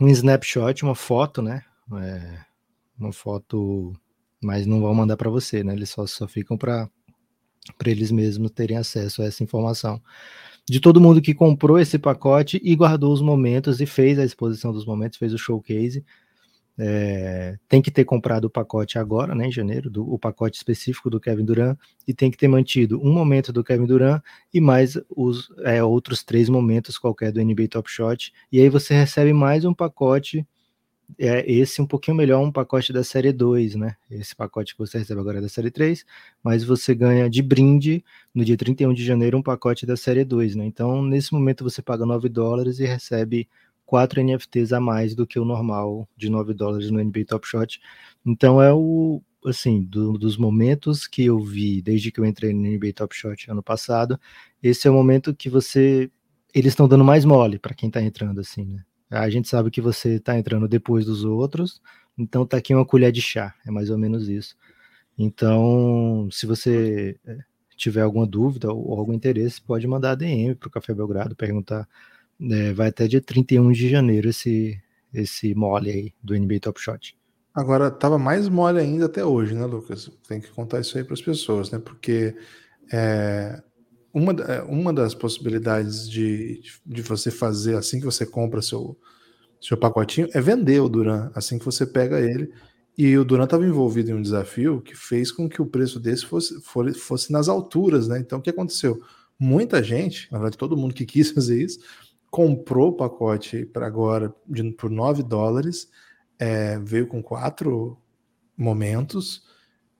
um 0.00 0.08
snapshot, 0.08 0.82
uma 0.82 0.94
foto, 0.94 1.42
né? 1.42 1.64
É, 1.92 2.44
uma 2.98 3.12
foto, 3.12 3.92
mas 4.42 4.66
não 4.66 4.80
vão 4.80 4.94
mandar 4.94 5.16
para 5.16 5.30
você, 5.30 5.64
né? 5.64 5.72
Eles 5.72 5.90
só, 5.90 6.06
só 6.06 6.28
ficam 6.28 6.56
para 6.56 6.88
eles 7.84 8.10
mesmos 8.10 8.50
terem 8.52 8.76
acesso 8.76 9.22
a 9.22 9.26
essa 9.26 9.42
informação. 9.42 10.00
De 10.70 10.78
todo 10.78 11.00
mundo 11.00 11.20
que 11.20 11.34
comprou 11.34 11.80
esse 11.80 11.98
pacote 11.98 12.60
e 12.62 12.76
guardou 12.76 13.12
os 13.12 13.20
momentos 13.20 13.80
e 13.80 13.86
fez 13.86 14.20
a 14.20 14.24
exposição 14.24 14.72
dos 14.72 14.86
momentos, 14.86 15.18
fez 15.18 15.34
o 15.34 15.38
showcase. 15.38 16.04
é, 16.78 17.58
tem 17.68 17.82
que 17.82 17.90
ter 17.90 18.04
comprado 18.04 18.44
o 18.44 18.50
pacote 18.50 18.96
agora, 18.96 19.34
né, 19.34 19.48
em 19.48 19.50
janeiro, 19.50 19.90
do, 19.90 20.08
o 20.08 20.16
pacote 20.16 20.56
específico 20.56 21.10
do 21.10 21.18
Kevin 21.18 21.44
Durant, 21.44 21.76
e 22.06 22.14
tem 22.14 22.30
que 22.30 22.36
ter 22.36 22.46
mantido 22.46 23.00
um 23.02 23.12
momento 23.12 23.52
do 23.52 23.64
Kevin 23.64 23.84
Durant 23.84 24.22
e 24.54 24.60
mais 24.60 24.96
os 25.10 25.50
é, 25.64 25.82
outros 25.82 26.22
três 26.22 26.48
momentos 26.48 26.96
qualquer 26.96 27.32
do 27.32 27.44
NBA 27.44 27.66
Top 27.68 27.90
Shot, 27.90 28.32
e 28.52 28.60
aí 28.60 28.68
você 28.68 28.94
recebe 28.94 29.32
mais 29.32 29.64
um 29.64 29.74
pacote, 29.74 30.46
é, 31.18 31.50
esse 31.50 31.80
um 31.80 31.86
pouquinho 31.86 32.16
melhor, 32.16 32.40
um 32.40 32.52
pacote 32.52 32.92
da 32.92 33.04
série 33.04 33.32
2, 33.32 33.74
né, 33.74 33.96
esse 34.10 34.34
pacote 34.34 34.74
que 34.74 34.78
você 34.78 34.98
recebe 34.98 35.20
agora 35.20 35.38
é 35.38 35.40
da 35.40 35.48
série 35.48 35.70
3, 35.70 36.04
mas 36.42 36.64
você 36.64 36.94
ganha 36.94 37.28
de 37.28 37.42
brinde 37.42 38.04
no 38.34 38.44
dia 38.44 38.56
31 38.56 38.92
de 38.92 39.04
janeiro 39.04 39.38
um 39.38 39.42
pacote 39.42 39.86
da 39.86 39.96
série 39.96 40.24
2, 40.24 40.56
né, 40.56 40.64
então 40.66 41.02
nesse 41.02 41.32
momento 41.32 41.64
você 41.64 41.82
paga 41.82 42.06
9 42.06 42.28
dólares 42.28 42.78
e 42.80 42.84
recebe 42.84 43.48
quatro 43.90 44.22
NFTs 44.22 44.72
a 44.72 44.80
mais 44.80 45.14
do 45.16 45.26
que 45.26 45.38
o 45.38 45.44
normal 45.44 46.08
de 46.16 46.30
9 46.30 46.54
dólares 46.54 46.90
no 46.92 47.02
NBA 47.02 47.24
Top 47.26 47.44
Shot. 47.44 47.80
Então 48.24 48.62
é 48.62 48.72
o 48.72 49.20
assim, 49.44 49.82
do, 49.82 50.18
dos 50.18 50.36
momentos 50.36 51.08
que 51.08 51.24
eu 51.24 51.40
vi 51.40 51.82
desde 51.82 52.12
que 52.12 52.20
eu 52.20 52.24
entrei 52.24 52.52
no 52.52 52.60
NBA 52.60 52.92
Top 52.94 53.16
Shot 53.16 53.50
ano 53.50 53.62
passado, 53.62 54.20
esse 54.62 54.86
é 54.86 54.90
o 54.90 54.94
momento 54.94 55.34
que 55.34 55.50
você 55.50 56.10
eles 56.54 56.72
estão 56.72 56.86
dando 56.86 57.04
mais 57.04 57.24
mole 57.24 57.58
para 57.58 57.74
quem 57.74 57.88
está 57.88 58.02
entrando 58.02 58.40
assim, 58.40 58.64
né? 58.64 58.84
A 59.10 59.28
gente 59.28 59.48
sabe 59.48 59.70
que 59.70 59.80
você 59.80 60.16
está 60.16 60.38
entrando 60.38 60.68
depois 60.68 61.04
dos 61.04 61.24
outros, 61.24 61.82
então 62.16 62.46
tá 62.46 62.56
aqui 62.56 62.74
uma 62.74 62.86
colher 62.86 63.10
de 63.10 63.20
chá, 63.20 63.54
é 63.66 63.70
mais 63.70 63.90
ou 63.90 63.98
menos 63.98 64.28
isso. 64.28 64.56
Então, 65.18 66.28
se 66.30 66.46
você 66.46 67.18
é, 67.26 67.38
tiver 67.76 68.02
alguma 68.02 68.26
dúvida 68.26 68.72
ou 68.72 68.98
algum 68.98 69.12
interesse, 69.12 69.60
pode 69.60 69.86
mandar 69.86 70.14
DM 70.14 70.54
para 70.54 70.68
o 70.68 70.70
Café 70.70 70.94
Belgrado, 70.94 71.34
perguntar 71.34 71.88
é, 72.40 72.72
vai 72.72 72.88
até 72.88 73.06
dia 73.06 73.20
31 73.20 73.72
de 73.72 73.88
janeiro 73.88 74.28
esse, 74.28 74.80
esse 75.12 75.54
mole 75.54 75.90
aí 75.90 76.14
do 76.22 76.34
NBA 76.34 76.60
Top 76.60 76.80
Shot. 76.80 77.16
Agora, 77.54 77.90
tava 77.90 78.18
mais 78.18 78.48
mole 78.48 78.78
ainda 78.78 79.06
até 79.06 79.24
hoje, 79.24 79.54
né, 79.54 79.66
Lucas? 79.66 80.10
Tem 80.26 80.40
que 80.40 80.50
contar 80.50 80.80
isso 80.80 80.96
aí 80.96 81.04
para 81.04 81.14
as 81.14 81.20
pessoas, 81.20 81.70
né? 81.70 81.78
Porque 81.78 82.34
é, 82.92 83.60
uma, 84.12 84.32
é, 84.32 84.62
uma 84.62 84.92
das 84.92 85.14
possibilidades 85.14 86.08
de, 86.08 86.62
de 86.84 87.02
você 87.02 87.30
fazer 87.30 87.76
assim 87.76 87.98
que 87.98 88.06
você 88.06 88.26
compra 88.26 88.60
seu, 88.62 88.96
seu 89.60 89.76
pacotinho 89.76 90.28
é 90.32 90.40
vender 90.40 90.80
o 90.80 90.88
Duran 90.88 91.30
assim 91.34 91.58
que 91.58 91.64
você 91.64 91.86
pega 91.86 92.20
ele. 92.20 92.52
E 92.98 93.16
o 93.16 93.24
Duran 93.24 93.44
estava 93.44 93.64
envolvido 93.64 94.10
em 94.10 94.14
um 94.14 94.22
desafio 94.22 94.80
que 94.80 94.94
fez 94.94 95.32
com 95.32 95.48
que 95.48 95.62
o 95.62 95.66
preço 95.66 95.98
desse 95.98 96.26
fosse, 96.26 96.60
fosse, 96.60 96.98
fosse 96.98 97.32
nas 97.32 97.48
alturas, 97.48 98.08
né? 98.08 98.18
Então, 98.18 98.38
o 98.38 98.42
que 98.42 98.50
aconteceu? 98.50 99.00
Muita 99.38 99.82
gente, 99.82 100.30
na 100.30 100.38
verdade, 100.38 100.58
todo 100.58 100.76
mundo 100.76 100.94
que 100.94 101.06
quis 101.06 101.30
fazer 101.32 101.62
isso, 101.62 101.80
comprou 102.30 102.90
o 102.90 102.96
pacote 102.96 103.64
para 103.64 103.86
agora 103.86 104.34
de, 104.46 104.70
por 104.72 104.90
9 104.90 105.22
dólares, 105.22 105.88
é, 106.38 106.78
veio 106.78 107.06
com 107.06 107.22
quatro 107.22 107.96
momentos. 108.56 109.44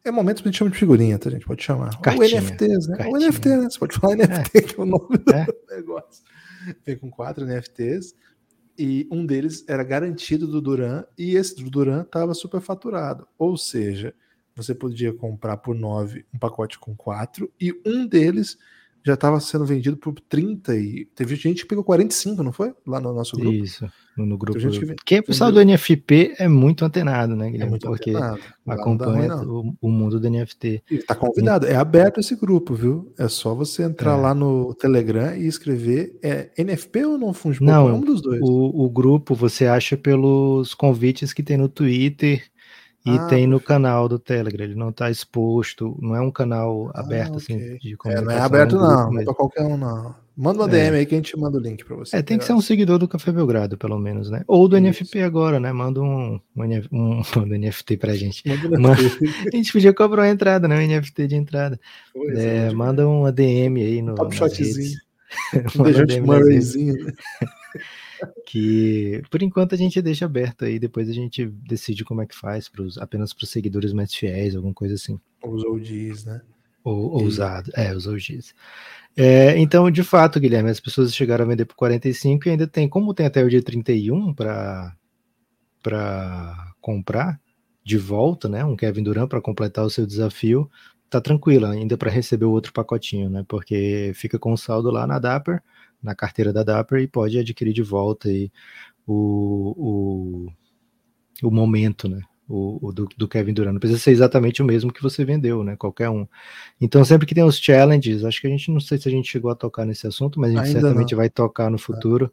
É 0.02 0.10
momentos 0.10 0.42
que 0.42 0.48
a 0.48 0.50
gente 0.50 0.58
chama 0.58 0.70
de 0.70 0.78
figurinha, 0.78 1.18
tá? 1.18 1.28
A 1.28 1.32
gente 1.32 1.44
pode 1.44 1.62
chamar. 1.62 2.00
Cartinha, 2.00 2.24
Ou 2.24 2.40
NFTs, 2.40 2.88
né? 2.88 2.96
Cartinha. 2.96 3.18
Ou 3.18 3.20
NFT, 3.20 3.48
né? 3.48 3.70
Você 3.70 3.78
pode 3.78 3.98
falar 3.98 4.16
NFT, 4.16 4.58
é. 4.58 4.62
que 4.62 4.80
é 4.80 4.82
o 4.82 4.86
nome 4.86 5.18
do 5.18 5.32
é. 5.32 5.46
negócio. 5.70 6.24
Veio 6.84 6.98
com 6.98 7.10
quatro 7.10 7.44
NFTs 7.44 8.14
e 8.78 9.06
um 9.10 9.26
deles 9.26 9.64
era 9.68 9.84
garantido 9.84 10.46
do 10.46 10.60
Duran 10.60 11.04
e 11.18 11.36
esse 11.36 11.54
do 11.56 11.68
Duran 11.68 12.02
estava 12.02 12.32
superfaturado. 12.32 13.28
Ou 13.38 13.56
seja, 13.56 14.14
você 14.56 14.74
podia 14.74 15.12
comprar 15.12 15.58
por 15.58 15.74
9 15.74 16.24
um 16.34 16.38
pacote 16.38 16.78
com 16.78 16.96
quatro 16.96 17.52
e 17.60 17.78
um 17.84 18.06
deles 18.06 18.56
já 19.04 19.14
estava 19.14 19.40
sendo 19.40 19.64
vendido 19.64 19.96
por 19.96 20.14
30 20.28 20.76
e 20.76 21.06
teve 21.14 21.34
gente 21.36 21.62
que 21.62 21.68
pegou 21.68 21.82
45, 21.84 22.42
não 22.42 22.52
foi? 22.52 22.72
Lá 22.86 23.00
no 23.00 23.12
nosso 23.12 23.36
grupo. 23.36 23.52
Isso, 23.52 23.88
no 24.16 24.36
grupo. 24.36 24.58
Tem 24.58 24.70
gente 24.70 24.86
que 24.86 25.04
Quem 25.04 25.18
é 25.18 25.22
pessoal 25.22 25.50
do 25.50 25.60
NFP 25.60 26.34
é 26.38 26.46
muito 26.48 26.84
antenado, 26.84 27.34
né, 27.34 27.50
Guilherme? 27.50 27.66
É 27.66 27.70
muito 27.70 27.86
Porque 27.86 28.10
antenado. 28.10 28.40
acompanha 28.68 29.36
o, 29.36 29.74
o, 29.80 29.90
mundo 29.90 30.20
do 30.20 30.28
NFT. 30.30 30.82
E 30.90 30.98
tá 30.98 31.14
convidado, 31.14 31.66
é 31.66 31.76
aberto 31.76 32.20
esse 32.20 32.36
grupo, 32.36 32.74
viu? 32.74 33.12
É 33.18 33.28
só 33.28 33.54
você 33.54 33.82
entrar 33.82 34.18
É. 34.18 34.20
lá 34.20 34.34
no 34.34 34.74
Telegram 34.74 35.34
e 35.34 35.46
escrever 35.46 36.18
é 36.22 36.50
NFP 36.58 37.06
ou 37.06 37.18
não 37.18 37.32
Fungible? 37.32 37.66
Não, 37.66 37.88
é 37.88 37.92
um 37.92 38.00
dos 38.00 38.20
dois. 38.20 38.40
O, 38.42 38.84
o 38.84 38.90
grupo 38.90 39.34
você 39.34 39.66
acha 39.66 39.96
pelos 39.96 40.74
convites 40.74 41.32
que 41.32 41.42
tem 41.42 41.56
no 41.56 41.68
Twitter 41.68 42.42
e 43.06 43.10
Ah, 43.10 43.26
tem 43.28 43.46
no 43.46 43.58
canal 43.60 44.08
do 44.08 44.18
Telegram. 44.18 44.64
Ele 44.64 44.74
não 44.74 44.90
está 44.90 45.10
exposto, 45.10 45.96
não 46.00 46.14
é 46.14 46.20
um 46.20 46.30
canal 46.30 46.90
Ah, 46.94 47.00
aberto 47.00 47.36
assim 47.36 47.54
ok. 47.56 47.78
de 47.78 47.92
É, 47.92 47.96
comunicação. 47.96 48.24
não 48.26 48.32
é 48.32 48.40
um 48.40 48.44
aberto 48.44 48.76
não, 48.76 49.12
não 49.12 49.20
é 49.20 49.24
pra 49.24 49.34
qualquer 49.34 49.62
um 49.62 49.76
não. 49.76 50.14
Manda 50.36 50.60
uma 50.62 50.68
É. 50.68 50.70
DM 50.70 50.96
aí 50.96 51.04
que 51.06 51.14
a 51.14 51.18
gente 51.18 51.36
manda 51.38 51.58
o 51.58 51.60
link 51.60 51.84
pra 51.84 51.96
você. 51.96 52.16
É, 52.16 52.22
tem 52.22 52.38
que 52.38 52.44
ser 52.44 52.54
um 52.54 52.60
seguidor 52.62 52.98
do 52.98 53.06
Café 53.06 53.30
Belgrado, 53.30 53.76
pelo 53.76 53.98
menos, 53.98 54.30
né? 54.30 54.42
Ou 54.46 54.66
do 54.68 54.76
Isso. 54.78 54.86
NFP 54.86 55.20
agora, 55.22 55.60
né? 55.60 55.70
Manda 55.70 56.00
um, 56.00 56.40
um, 56.56 56.62
um, 56.92 57.22
um 57.36 57.46
NFT 57.46 57.96
pra 57.98 58.14
gente. 58.14 58.42
Manda. 58.78 58.96
A 59.52 59.56
gente 59.56 59.70
podia 59.72 59.92
cobrar 59.92 60.22
uma 60.22 60.28
entrada, 60.30 60.66
né? 60.66 60.76
Um 60.78 60.86
NFT 60.86 61.26
de 61.26 61.34
entrada. 61.36 61.78
Pois 62.14 62.38
É, 62.38 62.68
é, 62.68 62.72
manda 62.72 63.06
uma 63.06 63.30
DM 63.30 63.82
aí 63.82 64.00
no. 64.00 64.14
Top 64.14 64.34
shotzinho. 64.34 64.98
um 65.78 65.82
Dejante. 65.82 66.20
Murrayzinho. 66.20 67.04
né? 67.04 67.12
Que 68.46 69.22
por 69.30 69.42
enquanto 69.42 69.74
a 69.74 69.78
gente 69.78 70.00
deixa 70.00 70.24
aberto 70.24 70.64
aí, 70.64 70.78
depois 70.78 71.08
a 71.08 71.12
gente 71.12 71.46
decide 71.46 72.04
como 72.04 72.22
é 72.22 72.26
que 72.26 72.36
faz, 72.36 72.68
pros, 72.68 72.98
apenas 72.98 73.32
para 73.32 73.44
os 73.44 73.50
seguidores 73.50 73.92
mais 73.92 74.14
fiéis, 74.14 74.54
alguma 74.54 74.74
coisa 74.74 74.94
assim. 74.94 75.18
Os 75.44 75.64
OGs, 75.64 76.24
né? 76.24 76.40
Ou 76.82 77.22
ousado, 77.22 77.70
é, 77.74 77.94
os 77.94 78.06
OGs. 78.06 78.54
É, 79.16 79.58
então, 79.58 79.90
de 79.90 80.02
fato, 80.02 80.40
Guilherme, 80.40 80.70
as 80.70 80.80
pessoas 80.80 81.14
chegaram 81.14 81.44
a 81.44 81.48
vender 81.48 81.66
por 81.66 81.74
45 81.74 82.48
e 82.48 82.50
ainda 82.50 82.66
tem, 82.66 82.88
como 82.88 83.12
tem 83.12 83.26
até 83.26 83.44
o 83.44 83.50
dia 83.50 83.62
31 83.62 84.32
para 84.34 84.96
para 85.82 86.74
comprar 86.80 87.40
de 87.82 87.96
volta, 87.96 88.48
né, 88.48 88.64
um 88.64 88.76
Kevin 88.76 89.02
Durant 89.02 89.28
para 89.28 89.40
completar 89.40 89.84
o 89.84 89.90
seu 89.90 90.06
desafio, 90.06 90.70
tá 91.08 91.20
tranquilo, 91.20 91.66
ainda 91.66 91.96
para 91.96 92.10
receber 92.10 92.44
o 92.44 92.50
outro 92.50 92.72
pacotinho, 92.72 93.30
né, 93.30 93.44
porque 93.48 94.12
fica 94.14 94.38
com 94.38 94.52
o 94.52 94.58
saldo 94.58 94.90
lá 94.90 95.06
na 95.06 95.18
Dapper, 95.18 95.62
na 96.02 96.14
carteira 96.14 96.52
da 96.52 96.62
Dapper 96.62 97.00
e 97.00 97.06
pode 97.06 97.38
adquirir 97.38 97.72
de 97.72 97.82
volta 97.82 98.28
aí 98.28 98.50
o, 99.06 100.48
o, 101.42 101.46
o 101.46 101.50
momento, 101.50 102.08
né, 102.08 102.20
o, 102.50 102.88
o 102.88 102.92
do, 102.92 103.08
do 103.16 103.28
Kevin 103.28 103.54
Durant. 103.54 103.72
Não 103.74 103.80
precisa 103.80 104.00
ser 104.00 104.10
exatamente 104.10 104.60
o 104.60 104.64
mesmo 104.64 104.92
que 104.92 105.02
você 105.02 105.24
vendeu, 105.24 105.62
né? 105.62 105.76
Qualquer 105.76 106.10
um. 106.10 106.26
Então, 106.80 107.04
sempre 107.04 107.26
que 107.26 107.34
tem 107.34 107.44
os 107.44 107.58
challenges, 107.58 108.24
acho 108.24 108.40
que 108.40 108.46
a 108.48 108.50
gente 108.50 108.70
não 108.72 108.80
sei 108.80 108.98
se 108.98 109.08
a 109.08 109.10
gente 109.10 109.30
chegou 109.30 109.50
a 109.50 109.54
tocar 109.54 109.86
nesse 109.86 110.06
assunto, 110.06 110.40
mas 110.40 110.50
a 110.50 110.56
gente 110.56 110.66
Ainda 110.66 110.80
certamente 110.80 111.14
vai 111.14 111.30
tocar 111.30 111.70
no 111.70 111.78
futuro. 111.78 112.32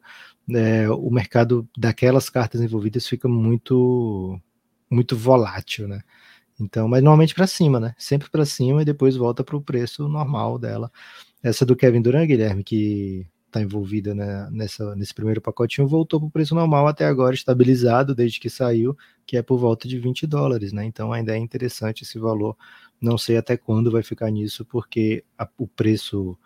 É, 0.50 0.90
o 0.90 1.10
mercado 1.10 1.68
daquelas 1.76 2.28
cartas 2.28 2.60
envolvidas 2.60 3.06
fica 3.06 3.28
muito 3.28 4.40
muito 4.90 5.16
volátil, 5.16 5.86
né? 5.86 6.00
Então, 6.60 6.88
mas 6.88 7.02
normalmente 7.02 7.34
para 7.34 7.46
cima, 7.46 7.78
né? 7.78 7.94
Sempre 7.96 8.28
para 8.28 8.44
cima 8.44 8.82
e 8.82 8.84
depois 8.84 9.14
volta 9.14 9.44
para 9.44 9.56
o 9.56 9.62
preço 9.62 10.08
normal 10.08 10.58
dela. 10.58 10.90
Essa 11.42 11.64
do 11.64 11.76
Kevin 11.76 12.02
Durant, 12.02 12.26
Guilherme, 12.26 12.64
que 12.64 13.26
está 13.48 13.60
envolvida 13.60 14.14
nessa, 14.50 14.94
nesse 14.94 15.14
primeiro 15.14 15.40
pacotinho, 15.40 15.88
voltou 15.88 16.20
para 16.20 16.26
o 16.28 16.30
preço 16.30 16.54
normal 16.54 16.86
até 16.86 17.06
agora, 17.06 17.34
estabilizado 17.34 18.14
desde 18.14 18.38
que 18.38 18.50
saiu, 18.50 18.96
que 19.26 19.36
é 19.36 19.42
por 19.42 19.58
volta 19.58 19.88
de 19.88 19.98
20 19.98 20.26
dólares, 20.26 20.72
né? 20.72 20.84
Então 20.84 21.12
ainda 21.12 21.34
é 21.34 21.38
interessante 21.38 22.02
esse 22.02 22.18
valor. 22.18 22.56
Não 23.00 23.16
sei 23.18 23.36
até 23.36 23.56
quando 23.56 23.90
vai 23.90 24.02
ficar 24.02 24.30
nisso, 24.30 24.64
porque 24.64 25.24
a, 25.38 25.48
o 25.58 25.66
preço 25.66 26.38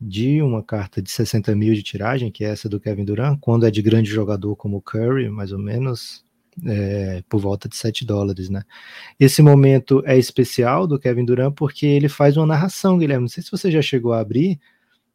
de 0.00 0.42
uma 0.42 0.62
carta 0.62 1.02
de 1.02 1.10
60 1.10 1.54
mil 1.54 1.74
de 1.74 1.82
tiragem, 1.82 2.30
que 2.30 2.44
é 2.44 2.48
essa 2.48 2.68
do 2.68 2.78
Kevin 2.78 3.04
Durant, 3.04 3.38
quando 3.40 3.66
é 3.66 3.70
de 3.70 3.82
grande 3.82 4.10
jogador 4.10 4.54
como 4.56 4.80
Curry, 4.82 5.30
mais 5.30 5.52
ou 5.52 5.58
menos, 5.58 6.24
é, 6.64 7.22
por 7.28 7.40
volta 7.40 7.68
de 7.68 7.76
7 7.76 8.04
dólares, 8.04 8.48
né? 8.48 8.62
Esse 9.18 9.42
momento 9.42 10.02
é 10.06 10.16
especial 10.18 10.86
do 10.86 10.98
Kevin 10.98 11.24
Durant 11.24 11.54
porque 11.54 11.86
ele 11.86 12.08
faz 12.08 12.36
uma 12.36 12.46
narração, 12.46 12.98
Guilherme. 12.98 13.22
Não 13.22 13.28
sei 13.28 13.42
se 13.42 13.50
você 13.50 13.70
já 13.70 13.82
chegou 13.82 14.12
a 14.12 14.20
abrir. 14.20 14.60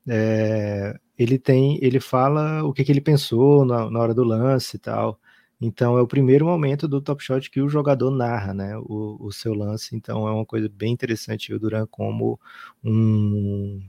É, 0.08 1.00
ele 1.22 1.38
tem, 1.38 1.78
ele 1.84 2.00
fala 2.00 2.64
o 2.64 2.74
que, 2.74 2.84
que 2.84 2.92
ele 2.92 3.02
pensou 3.02 3.66
na, 3.66 3.90
na, 3.90 4.00
hora 4.00 4.14
do 4.14 4.24
lance 4.24 4.78
e 4.78 4.80
tal. 4.80 5.20
Então 5.62 5.98
é 5.98 6.02
o 6.02 6.08
primeiro 6.08 6.46
momento 6.46 6.88
do 6.88 7.02
Top 7.02 7.24
Shot 7.24 7.52
que 7.52 7.62
o 7.62 7.70
jogador 7.70 8.10
narra, 8.10 8.54
né? 8.54 8.76
O, 8.80 9.18
o 9.20 9.32
seu 9.32 9.54
lance. 9.54 9.96
Então 9.96 10.28
é 10.28 10.32
uma 10.32 10.46
coisa 10.46 10.68
bem 10.70 10.92
interessante 10.92 11.54
o 11.54 11.60
Durant 11.60 11.88
como 11.92 12.40
um 12.84 13.80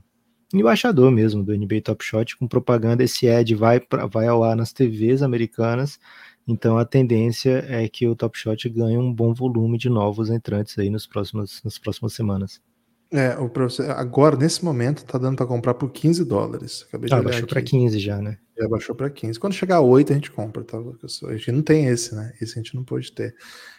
embaixador 0.53 1.11
mesmo 1.11 1.43
do 1.43 1.55
NBA 1.55 1.81
Top 1.83 2.03
Shot 2.05 2.37
com 2.37 2.47
propaganda. 2.47 3.03
Esse 3.03 3.27
ad 3.27 3.55
vai, 3.55 3.79
pra, 3.79 4.05
vai 4.05 4.27
ao 4.27 4.43
ar 4.43 4.55
nas 4.55 4.71
TVs 4.71 5.23
americanas. 5.23 5.99
Então 6.47 6.77
a 6.77 6.85
tendência 6.85 7.65
é 7.67 7.87
que 7.89 8.07
o 8.07 8.15
Top 8.15 8.37
Shot 8.37 8.69
ganhe 8.69 8.97
um 8.97 9.13
bom 9.13 9.33
volume 9.33 9.77
de 9.77 9.89
novos 9.89 10.29
entrantes 10.29 10.77
aí 10.77 10.89
nos 10.89 11.07
próximos, 11.07 11.61
nas 11.63 11.79
próximas 11.79 12.13
semanas. 12.13 12.61
É, 13.13 13.37
o 13.37 13.49
agora, 13.91 14.35
nesse 14.35 14.65
momento, 14.65 15.05
tá 15.05 15.19
dando 15.19 15.35
para 15.35 15.45
comprar 15.45 15.75
por 15.75 15.91
15 15.91 16.25
dólares. 16.25 16.83
Acabei 16.87 17.07
de 17.07 17.13
ah, 17.13 17.21
baixou 17.21 17.47
para 17.47 17.61
15 17.61 17.99
já, 17.99 18.19
né? 18.19 18.39
Já 18.59 18.67
baixou 18.67 18.95
para 18.95 19.07
15. 19.07 19.39
Quando 19.39 19.53
chegar 19.53 19.75
a 19.75 19.81
8, 19.81 20.11
a 20.11 20.15
gente 20.15 20.31
compra, 20.31 20.63
tá? 20.63 20.79
A 20.79 21.31
gente 21.33 21.51
não 21.51 21.61
tem 21.61 21.85
esse, 21.85 22.15
né? 22.15 22.33
Esse 22.41 22.53
a 22.53 22.63
gente 22.63 22.75
não 22.75 22.83
pode 22.83 23.11
ter. 23.11 23.35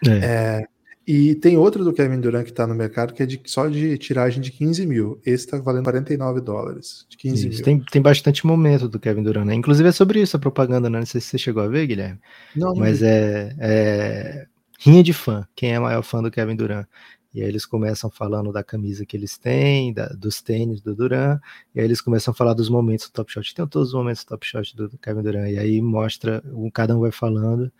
É. 0.06 0.10
É, 0.10 0.64
e 1.06 1.34
tem 1.34 1.56
outro 1.56 1.84
do 1.84 1.92
Kevin 1.92 2.20
Durant 2.20 2.46
que 2.46 2.52
tá 2.52 2.66
no 2.66 2.74
mercado 2.74 3.12
que 3.12 3.22
é 3.22 3.26
de, 3.26 3.40
só 3.44 3.68
de 3.68 3.98
tiragem 3.98 4.40
de 4.40 4.52
15 4.52 4.86
mil. 4.86 5.20
Esse 5.26 5.48
tá 5.48 5.58
valendo 5.58 5.84
49 5.84 6.40
dólares. 6.40 7.04
De 7.08 7.16
15 7.16 7.34
isso, 7.36 7.56
mil. 7.56 7.64
Tem, 7.64 7.80
tem 7.90 8.00
bastante 8.00 8.46
momento 8.46 8.88
do 8.88 9.00
Kevin 9.00 9.24
Durant, 9.24 9.46
né? 9.46 9.54
Inclusive 9.54 9.88
é 9.88 9.92
sobre 9.92 10.22
isso 10.22 10.36
a 10.36 10.40
propaganda, 10.40 10.88
né? 10.88 11.00
Não 11.00 11.06
sei 11.06 11.20
se 11.20 11.26
você 11.26 11.38
chegou 11.38 11.62
a 11.62 11.68
ver, 11.68 11.88
Guilherme. 11.88 12.20
Não, 12.56 12.68
não 12.68 12.76
Mas 12.76 13.02
é, 13.02 13.54
é, 13.58 14.46
rinha 14.78 15.02
de 15.02 15.12
fã, 15.12 15.46
quem 15.54 15.74
é 15.74 15.78
maior 15.78 16.02
fã 16.02 16.22
do 16.22 16.30
Kevin 16.30 16.56
Durant. 16.56 16.86
E 17.34 17.42
aí 17.42 17.48
eles 17.48 17.66
começam 17.66 18.08
falando 18.08 18.52
da 18.52 18.62
camisa 18.62 19.04
que 19.04 19.16
eles 19.16 19.36
têm, 19.36 19.92
da, 19.92 20.06
dos 20.06 20.40
tênis 20.40 20.80
do 20.80 20.94
Duran, 20.94 21.40
e 21.74 21.80
aí 21.80 21.84
eles 21.84 22.00
começam 22.00 22.30
a 22.30 22.34
falar 22.34 22.54
dos 22.54 22.68
momentos 22.68 23.08
do 23.08 23.12
Top 23.12 23.30
Shot. 23.32 23.54
Tem 23.54 23.66
todos 23.66 23.88
os 23.88 23.94
momentos 23.94 24.24
do 24.24 24.28
Top 24.28 24.46
Shot 24.46 24.76
do 24.76 24.96
Kevin 24.98 25.22
Durant, 25.22 25.50
e 25.50 25.58
aí 25.58 25.82
mostra, 25.82 26.42
cada 26.72 26.96
um 26.96 27.00
vai 27.00 27.10
falando, 27.10 27.72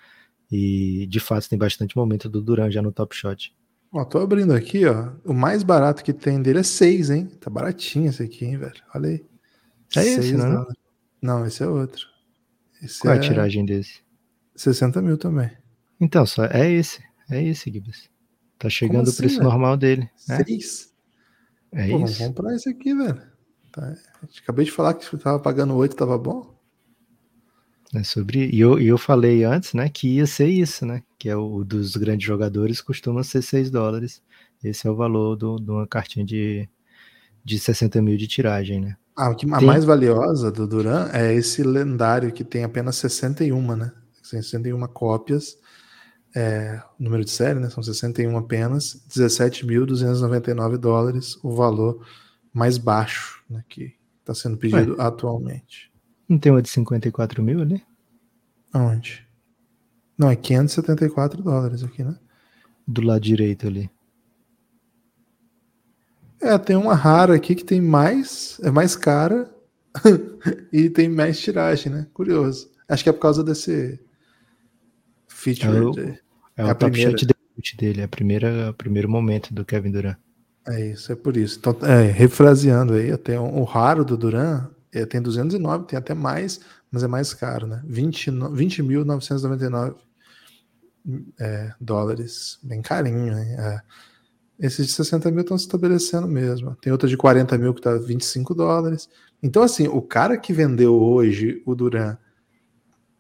e 0.50 1.06
de 1.06 1.20
fato 1.20 1.48
tem 1.48 1.58
bastante 1.58 1.96
momento 1.96 2.28
do 2.28 2.42
Duran 2.42 2.68
já 2.70 2.82
no 2.82 2.90
Top 2.90 3.14
Shot. 3.14 3.54
Ó, 3.92 4.04
tô 4.04 4.18
abrindo 4.18 4.52
aqui, 4.52 4.84
ó. 4.86 5.12
O 5.24 5.32
mais 5.32 5.62
barato 5.62 6.02
que 6.02 6.12
tem 6.12 6.42
dele 6.42 6.58
é 6.58 6.62
6, 6.64 7.10
hein? 7.10 7.26
Tá 7.40 7.48
baratinho 7.48 8.08
esse 8.08 8.24
aqui, 8.24 8.44
hein, 8.44 8.58
velho? 8.58 8.82
Olha 8.92 9.10
aí. 9.10 9.24
É 9.96 10.04
esse, 10.04 10.32
não? 10.36 10.66
Não, 11.22 11.46
esse 11.46 11.62
é 11.62 11.68
outro. 11.68 12.08
Esse 12.82 13.00
Qual 13.00 13.14
é 13.14 13.18
a 13.18 13.20
tiragem 13.20 13.64
desse? 13.64 14.00
60 14.56 15.00
mil 15.00 15.16
também. 15.16 15.48
Então, 16.00 16.26
só 16.26 16.44
é 16.44 16.68
esse. 16.72 17.04
É 17.30 17.40
esse, 17.40 17.70
Gibbs. 17.70 18.10
Tá 18.58 18.68
chegando 18.68 19.08
assim, 19.08 19.12
o 19.12 19.16
preço 19.16 19.36
velho? 19.36 19.48
normal 19.48 19.76
dele. 19.76 20.10
Né? 20.28 20.42
Seis? 20.44 20.92
É, 21.72 21.88
é 21.88 21.90
Pô, 21.90 22.04
isso. 22.04 22.18
Vamos 22.18 22.18
comprar 22.18 22.54
esse 22.54 22.68
aqui, 22.68 22.94
velho. 22.94 23.22
Tá. 23.72 23.94
Acabei 24.42 24.64
de 24.64 24.70
falar 24.70 24.94
que 24.94 25.16
tava 25.18 25.38
pagando 25.38 25.74
8, 25.74 25.96
tava 25.96 26.16
bom. 26.16 26.54
É 27.94 28.02
sobre 28.02 28.50
e 28.50 28.58
eu, 28.58 28.78
eu 28.80 28.98
falei 28.98 29.44
antes, 29.44 29.72
né, 29.72 29.88
que 29.88 30.16
ia 30.16 30.26
ser 30.26 30.48
isso, 30.48 30.84
né, 30.84 31.00
que 31.16 31.28
é 31.28 31.36
o 31.36 31.62
dos 31.62 31.94
grandes 31.94 32.26
jogadores 32.26 32.80
costuma 32.80 33.22
ser 33.22 33.40
6 33.40 33.70
dólares. 33.70 34.20
Esse 34.62 34.88
é 34.88 34.90
o 34.90 34.96
valor 34.96 35.36
de 35.36 35.70
uma 35.70 35.86
cartinha 35.86 36.24
de, 36.24 36.68
de 37.44 37.58
60 37.58 38.00
mil 38.02 38.16
de 38.16 38.26
tiragem, 38.26 38.80
né? 38.80 38.96
Ah, 39.14 39.30
o 39.30 39.36
que, 39.36 39.46
a 39.46 39.60
mais 39.60 39.84
valiosa 39.84 40.50
do 40.50 40.66
Duran 40.66 41.08
é 41.12 41.32
esse 41.34 41.62
lendário 41.62 42.32
que 42.32 42.42
tem 42.42 42.64
apenas 42.64 42.96
61, 42.96 43.76
né? 43.76 43.92
61 44.22 44.86
cópias. 44.88 45.56
É, 46.34 46.82
número 46.98 47.24
de 47.24 47.30
série, 47.30 47.60
né? 47.60 47.70
São 47.70 47.82
61 47.82 48.36
apenas, 48.36 49.00
17.299 49.08 50.76
dólares, 50.76 51.38
o 51.42 51.54
valor 51.54 52.04
mais 52.52 52.76
baixo 52.76 53.44
né, 53.48 53.64
que 53.68 53.94
está 54.20 54.34
sendo 54.34 54.56
pedido 54.56 54.96
Ué. 54.96 55.04
atualmente. 55.04 55.92
Não 56.28 56.38
tem 56.38 56.50
uma 56.50 56.62
de 56.62 56.68
54 56.68 57.42
mil 57.42 57.60
ali? 57.60 57.82
Onde? 58.74 59.26
Não, 60.16 60.30
é 60.30 60.36
574 60.36 61.42
dólares 61.42 61.82
aqui, 61.82 62.02
né? 62.02 62.16
Do 62.86 63.02
lado 63.02 63.20
direito 63.20 63.66
ali. 63.66 63.90
É, 66.40 66.56
tem 66.58 66.76
uma 66.76 66.94
rara 66.94 67.34
aqui 67.34 67.54
que 67.54 67.64
tem 67.64 67.80
mais, 67.80 68.60
é 68.62 68.70
mais 68.70 68.94
cara 68.94 69.52
e 70.72 70.90
tem 70.90 71.08
mais 71.08 71.40
tiragem, 71.40 71.92
né? 71.92 72.06
Curioso. 72.12 72.70
Acho 72.88 73.02
que 73.02 73.08
é 73.08 73.12
por 73.12 73.20
causa 73.20 73.42
desse 73.42 73.98
feature. 75.26 75.76
É 75.76 75.80
o, 75.80 76.18
é 76.56 76.62
é 76.62 76.64
o 76.64 76.74
top 76.74 76.92
primeira. 76.92 77.18
shot 77.18 77.76
dele, 77.76 78.00
é 78.00 78.04
a 78.04 78.08
primeira, 78.08 78.70
o 78.70 78.74
primeiro 78.74 79.08
momento 79.08 79.54
do 79.54 79.64
Kevin 79.64 79.90
Durant. 79.90 80.16
É 80.66 80.90
isso, 80.90 81.12
é 81.12 81.16
por 81.16 81.36
isso. 81.36 81.58
Então, 81.58 81.76
é, 81.82 82.10
refraseando 82.10 82.94
aí, 82.94 83.12
até 83.12 83.38
o 83.38 83.62
raro 83.64 84.02
do 84.04 84.16
Durant 84.16 84.70
é, 84.92 85.04
tem 85.04 85.20
209, 85.20 85.86
tem 85.86 85.98
até 85.98 86.14
mais, 86.14 86.60
mas 86.90 87.02
é 87.02 87.08
mais 87.08 87.34
caro, 87.34 87.66
né? 87.66 87.82
20.999 87.86 89.96
20 91.04 91.34
é, 91.38 91.74
dólares. 91.80 92.58
Bem 92.62 92.80
carinho, 92.80 93.34
né? 93.34 93.56
É. 93.58 93.80
Esses 94.66 94.86
de 94.86 94.92
60 94.92 95.30
mil 95.30 95.40
estão 95.40 95.58
se 95.58 95.64
estabelecendo 95.64 96.28
mesmo. 96.28 96.76
Tem 96.76 96.92
outra 96.92 97.08
de 97.08 97.16
40 97.16 97.58
mil 97.58 97.74
que 97.74 97.80
está 97.80 97.98
25 97.98 98.54
dólares. 98.54 99.08
Então, 99.42 99.62
assim, 99.62 99.88
o 99.88 100.00
cara 100.00 100.38
que 100.38 100.52
vendeu 100.52 100.94
hoje 100.94 101.60
o 101.66 101.74
Duran 101.74 102.16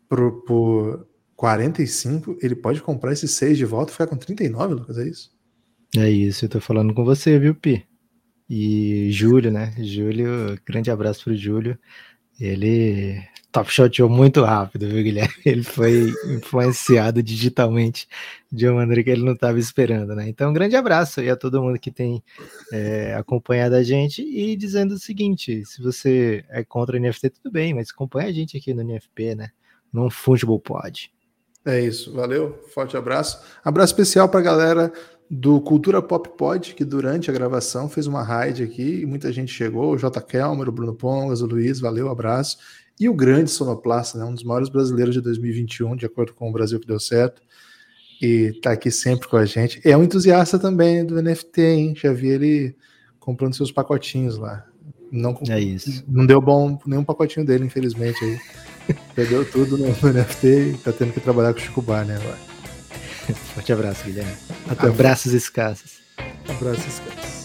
por, 0.08 0.44
por 0.44 1.08
45, 1.44 2.38
ele 2.40 2.56
pode 2.56 2.80
comprar 2.80 3.12
esses 3.12 3.30
6 3.32 3.58
de 3.58 3.66
volta 3.66 3.90
e 3.90 3.92
ficar 3.92 4.06
com 4.06 4.16
39, 4.16 4.72
Lucas, 4.76 4.96
é 4.96 5.06
isso? 5.06 5.30
É 5.94 6.08
isso, 6.08 6.46
eu 6.46 6.48
tô 6.48 6.58
falando 6.58 6.94
com 6.94 7.04
você, 7.04 7.38
viu, 7.38 7.54
Pi? 7.54 7.86
E 8.48 9.10
Júlio, 9.12 9.52
né? 9.52 9.74
Júlio, 9.76 10.58
grande 10.64 10.90
abraço 10.90 11.24
pro 11.24 11.36
Júlio. 11.36 11.78
Ele 12.40 13.22
top 13.52 13.70
shoteou 13.70 14.08
muito 14.08 14.42
rápido, 14.42 14.88
viu, 14.88 15.02
Guilherme? 15.02 15.34
Ele 15.44 15.62
foi 15.62 16.10
influenciado 16.34 17.22
digitalmente 17.22 18.08
de 18.50 18.66
uma 18.66 18.76
maneira 18.76 19.04
que 19.04 19.10
ele 19.10 19.22
não 19.22 19.34
estava 19.34 19.58
esperando, 19.58 20.14
né? 20.14 20.26
Então, 20.26 20.50
um 20.50 20.54
grande 20.54 20.76
abraço 20.76 21.20
aí 21.20 21.28
a 21.28 21.36
todo 21.36 21.62
mundo 21.62 21.78
que 21.78 21.90
tem 21.90 22.22
é, 22.72 23.14
acompanhado 23.16 23.74
a 23.74 23.82
gente 23.82 24.22
e 24.22 24.56
dizendo 24.56 24.94
o 24.94 24.98
seguinte: 24.98 25.62
se 25.66 25.82
você 25.82 26.42
é 26.48 26.64
contra 26.64 26.96
o 26.96 27.00
NFT, 27.00 27.30
tudo 27.30 27.52
bem, 27.52 27.74
mas 27.74 27.90
acompanha 27.90 28.28
a 28.28 28.32
gente 28.32 28.56
aqui 28.56 28.72
no 28.72 28.82
NFP, 28.82 29.34
né? 29.34 29.50
No 29.92 30.10
Fungible 30.10 30.58
Pod. 30.58 31.13
É 31.66 31.80
isso, 31.80 32.12
valeu, 32.12 32.62
forte 32.74 32.96
abraço. 32.96 33.40
Abraço 33.64 33.92
especial 33.92 34.28
para 34.28 34.40
a 34.40 34.42
galera 34.42 34.92
do 35.30 35.60
Cultura 35.60 36.02
Pop 36.02 36.28
Pod, 36.36 36.74
que 36.74 36.84
durante 36.84 37.30
a 37.30 37.32
gravação 37.32 37.88
fez 37.88 38.06
uma 38.06 38.22
raid 38.22 38.62
aqui 38.62 39.00
e 39.00 39.06
muita 39.06 39.32
gente 39.32 39.52
chegou, 39.52 39.92
o 39.92 39.98
J. 39.98 40.20
Kelmer, 40.20 40.68
o 40.68 40.72
Bruno 40.72 40.94
Pongas, 40.94 41.40
o 41.40 41.46
Luiz, 41.46 41.80
valeu, 41.80 42.10
abraço. 42.10 42.58
E 43.00 43.08
o 43.08 43.14
grande 43.14 43.50
sonoplasta, 43.50 44.18
né, 44.18 44.24
um 44.24 44.34
dos 44.34 44.44
maiores 44.44 44.68
brasileiros 44.68 45.14
de 45.14 45.20
2021, 45.20 45.96
de 45.96 46.06
acordo 46.06 46.34
com 46.34 46.48
o 46.48 46.52
Brasil 46.52 46.78
que 46.78 46.86
deu 46.86 47.00
certo, 47.00 47.42
e 48.22 48.52
tá 48.62 48.72
aqui 48.72 48.90
sempre 48.90 49.26
com 49.26 49.36
a 49.36 49.44
gente. 49.44 49.80
É 49.84 49.96
um 49.96 50.04
entusiasta 50.04 50.58
também 50.58 51.04
do 51.04 51.20
NFT, 51.20 51.60
hein? 51.60 51.94
Já 51.96 52.12
vi 52.12 52.28
ele 52.28 52.76
comprando 53.18 53.54
seus 53.54 53.72
pacotinhos 53.72 54.36
lá. 54.36 54.64
Não, 55.10 55.38
é 55.48 55.60
isso. 55.60 56.04
Não 56.06 56.24
deu 56.26 56.40
bom 56.40 56.78
nenhum 56.86 57.04
pacotinho 57.04 57.44
dele, 57.44 57.64
infelizmente. 57.64 58.22
Aí. 58.24 58.38
Perdeu 59.14 59.44
tudo 59.50 59.78
no, 59.78 59.86
no 59.86 60.12
NFT 60.12 60.46
e 60.46 60.78
tá 60.82 60.92
tendo 60.92 61.12
que 61.12 61.20
trabalhar 61.20 61.52
com 61.52 61.60
o 61.60 61.62
Chico 61.62 61.82
Barney 61.82 62.16
agora. 62.16 62.38
Forte 63.54 63.72
abraço, 63.72 64.04
Guilherme. 64.04 64.34
Até 64.68 64.88
abraços 64.88 65.32
escassos. 65.32 65.98
Abraços 66.48 66.86
escassos. 66.86 67.43